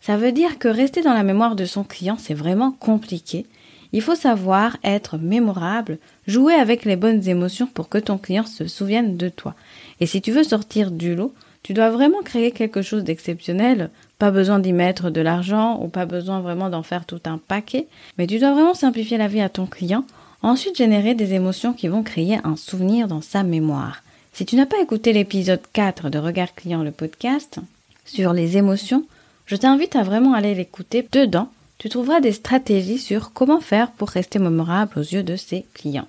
Ça 0.00 0.16
veut 0.16 0.32
dire 0.32 0.58
que 0.58 0.66
rester 0.66 1.00
dans 1.00 1.14
la 1.14 1.22
mémoire 1.22 1.54
de 1.54 1.64
son 1.64 1.84
client, 1.84 2.16
c'est 2.18 2.34
vraiment 2.34 2.72
compliqué. 2.72 3.46
Il 3.92 4.02
faut 4.02 4.16
savoir 4.16 4.78
être 4.82 5.16
mémorable, 5.16 5.98
jouer 6.26 6.54
avec 6.54 6.84
les 6.84 6.96
bonnes 6.96 7.28
émotions 7.28 7.68
pour 7.68 7.88
que 7.88 7.98
ton 7.98 8.18
client 8.18 8.44
se 8.44 8.66
souvienne 8.66 9.16
de 9.16 9.28
toi. 9.28 9.54
Et 10.00 10.06
si 10.06 10.20
tu 10.20 10.32
veux 10.32 10.42
sortir 10.42 10.90
du 10.90 11.14
lot, 11.14 11.32
tu 11.62 11.72
dois 11.72 11.90
vraiment 11.90 12.22
créer 12.22 12.50
quelque 12.50 12.82
chose 12.82 13.04
d'exceptionnel. 13.04 13.90
Pas 14.18 14.32
besoin 14.32 14.58
d'y 14.58 14.72
mettre 14.72 15.10
de 15.10 15.20
l'argent 15.20 15.80
ou 15.80 15.86
pas 15.86 16.04
besoin 16.06 16.40
vraiment 16.40 16.68
d'en 16.68 16.82
faire 16.82 17.04
tout 17.04 17.20
un 17.26 17.38
paquet, 17.38 17.86
mais 18.18 18.26
tu 18.26 18.40
dois 18.40 18.54
vraiment 18.54 18.74
simplifier 18.74 19.18
la 19.18 19.28
vie 19.28 19.40
à 19.40 19.50
ton 19.50 19.66
client. 19.66 20.04
Ensuite, 20.42 20.76
générer 20.76 21.14
des 21.14 21.34
émotions 21.34 21.74
qui 21.74 21.86
vont 21.86 22.02
créer 22.02 22.40
un 22.42 22.56
souvenir 22.56 23.06
dans 23.06 23.20
sa 23.20 23.44
mémoire. 23.44 24.02
Si 24.32 24.44
tu 24.44 24.56
n'as 24.56 24.66
pas 24.66 24.80
écouté 24.80 25.12
l'épisode 25.12 25.62
4 25.72 26.10
de 26.10 26.18
Regard 26.18 26.56
Client 26.56 26.82
le 26.82 26.90
podcast, 26.90 27.60
sur 28.04 28.32
les 28.32 28.56
émotions, 28.56 29.04
je 29.46 29.56
t'invite 29.56 29.96
à 29.96 30.02
vraiment 30.02 30.34
aller 30.34 30.54
l'écouter. 30.54 31.06
Dedans, 31.12 31.48
tu 31.78 31.88
trouveras 31.88 32.20
des 32.20 32.32
stratégies 32.32 32.98
sur 32.98 33.32
comment 33.32 33.60
faire 33.60 33.90
pour 33.90 34.08
rester 34.08 34.38
mémorable 34.38 34.98
aux 34.98 35.02
yeux 35.02 35.22
de 35.22 35.36
ses 35.36 35.66
clients. 35.74 36.08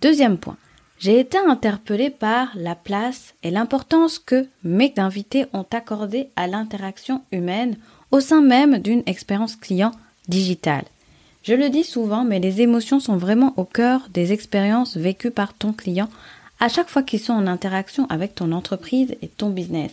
Deuxième 0.00 0.38
point, 0.38 0.56
j'ai 0.98 1.20
été 1.20 1.38
interpellée 1.38 2.10
par 2.10 2.48
la 2.54 2.74
place 2.74 3.34
et 3.42 3.50
l'importance 3.50 4.18
que 4.18 4.46
mes 4.62 4.92
invités 4.96 5.46
ont 5.52 5.66
accordé 5.72 6.28
à 6.36 6.46
l'interaction 6.46 7.22
humaine 7.32 7.76
au 8.10 8.20
sein 8.20 8.40
même 8.40 8.78
d'une 8.78 9.02
expérience 9.06 9.56
client 9.56 9.92
digitale. 10.28 10.84
Je 11.42 11.52
le 11.52 11.68
dis 11.68 11.84
souvent, 11.84 12.24
mais 12.24 12.40
les 12.40 12.62
émotions 12.62 13.00
sont 13.00 13.18
vraiment 13.18 13.52
au 13.58 13.64
cœur 13.64 14.08
des 14.10 14.32
expériences 14.32 14.96
vécues 14.96 15.30
par 15.30 15.52
ton 15.52 15.72
client 15.72 16.08
à 16.60 16.68
chaque 16.68 16.88
fois 16.88 17.02
qu'ils 17.02 17.20
sont 17.20 17.34
en 17.34 17.46
interaction 17.46 18.06
avec 18.08 18.34
ton 18.34 18.52
entreprise 18.52 19.14
et 19.20 19.28
ton 19.28 19.50
business. 19.50 19.92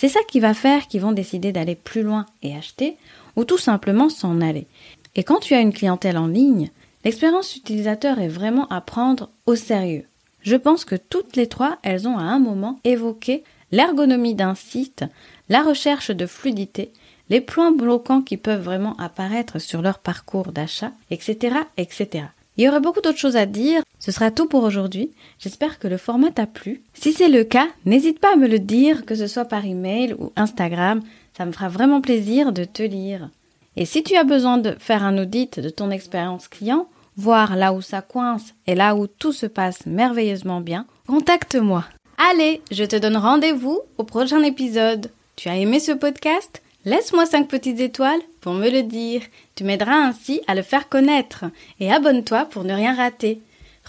C'est 0.00 0.08
ça 0.08 0.20
qui 0.26 0.40
va 0.40 0.54
faire 0.54 0.88
qu'ils 0.88 1.02
vont 1.02 1.12
décider 1.12 1.52
d'aller 1.52 1.74
plus 1.74 2.00
loin 2.00 2.24
et 2.42 2.56
acheter 2.56 2.96
ou 3.36 3.44
tout 3.44 3.58
simplement 3.58 4.08
s'en 4.08 4.40
aller. 4.40 4.66
Et 5.14 5.24
quand 5.24 5.40
tu 5.40 5.52
as 5.52 5.60
une 5.60 5.74
clientèle 5.74 6.16
en 6.16 6.26
ligne, 6.26 6.70
l'expérience 7.04 7.54
utilisateur 7.54 8.18
est 8.18 8.28
vraiment 8.28 8.66
à 8.68 8.80
prendre 8.80 9.28
au 9.44 9.56
sérieux. 9.56 10.06
Je 10.40 10.56
pense 10.56 10.86
que 10.86 10.94
toutes 10.94 11.36
les 11.36 11.48
trois, 11.48 11.76
elles 11.82 12.08
ont 12.08 12.16
à 12.16 12.22
un 12.22 12.38
moment 12.38 12.80
évoqué 12.82 13.44
l'ergonomie 13.72 14.34
d'un 14.34 14.54
site, 14.54 15.04
la 15.50 15.62
recherche 15.62 16.10
de 16.10 16.24
fluidité, 16.24 16.92
les 17.28 17.42
points 17.42 17.70
bloquants 17.70 18.22
qui 18.22 18.38
peuvent 18.38 18.62
vraiment 18.62 18.96
apparaître 18.96 19.58
sur 19.58 19.82
leur 19.82 19.98
parcours 19.98 20.50
d'achat, 20.50 20.92
etc., 21.10 21.56
etc. 21.76 22.24
Il 22.56 22.64
y 22.64 22.70
aurait 22.70 22.80
beaucoup 22.80 23.02
d'autres 23.02 23.18
choses 23.18 23.36
à 23.36 23.44
dire. 23.44 23.82
Ce 24.00 24.10
sera 24.10 24.30
tout 24.30 24.46
pour 24.46 24.64
aujourd'hui. 24.64 25.12
J'espère 25.38 25.78
que 25.78 25.86
le 25.86 25.98
format 25.98 26.30
t'a 26.30 26.46
plu. 26.46 26.82
Si 26.94 27.12
c'est 27.12 27.28
le 27.28 27.44
cas, 27.44 27.68
n'hésite 27.84 28.18
pas 28.18 28.32
à 28.32 28.36
me 28.36 28.48
le 28.48 28.58
dire, 28.58 29.04
que 29.04 29.14
ce 29.14 29.26
soit 29.26 29.44
par 29.44 29.64
email 29.66 30.14
ou 30.14 30.32
Instagram. 30.36 31.02
Ça 31.36 31.44
me 31.44 31.52
fera 31.52 31.68
vraiment 31.68 32.00
plaisir 32.00 32.52
de 32.52 32.64
te 32.64 32.82
lire. 32.82 33.28
Et 33.76 33.84
si 33.84 34.02
tu 34.02 34.16
as 34.16 34.24
besoin 34.24 34.58
de 34.58 34.74
faire 34.78 35.04
un 35.04 35.18
audit 35.18 35.60
de 35.60 35.68
ton 35.68 35.90
expérience 35.90 36.48
client, 36.48 36.88
voir 37.16 37.56
là 37.56 37.72
où 37.72 37.82
ça 37.82 38.00
coince 38.00 38.54
et 38.66 38.74
là 38.74 38.96
où 38.96 39.06
tout 39.06 39.32
se 39.32 39.46
passe 39.46 39.86
merveilleusement 39.86 40.60
bien, 40.60 40.86
contacte-moi. 41.06 41.84
Allez, 42.30 42.62
je 42.70 42.84
te 42.84 42.96
donne 42.96 43.16
rendez-vous 43.16 43.80
au 43.98 44.04
prochain 44.04 44.42
épisode. 44.42 45.10
Tu 45.36 45.48
as 45.48 45.56
aimé 45.56 45.78
ce 45.78 45.92
podcast? 45.92 46.62
Laisse-moi 46.86 47.26
5 47.26 47.48
petites 47.48 47.80
étoiles 47.80 48.20
pour 48.40 48.54
me 48.54 48.70
le 48.70 48.82
dire. 48.82 49.20
Tu 49.54 49.64
m'aideras 49.64 49.96
ainsi 49.96 50.40
à 50.46 50.54
le 50.54 50.62
faire 50.62 50.88
connaître. 50.88 51.44
Et 51.78 51.92
abonne-toi 51.92 52.46
pour 52.46 52.64
ne 52.64 52.72
rien 52.72 52.94
rater. 52.94 53.40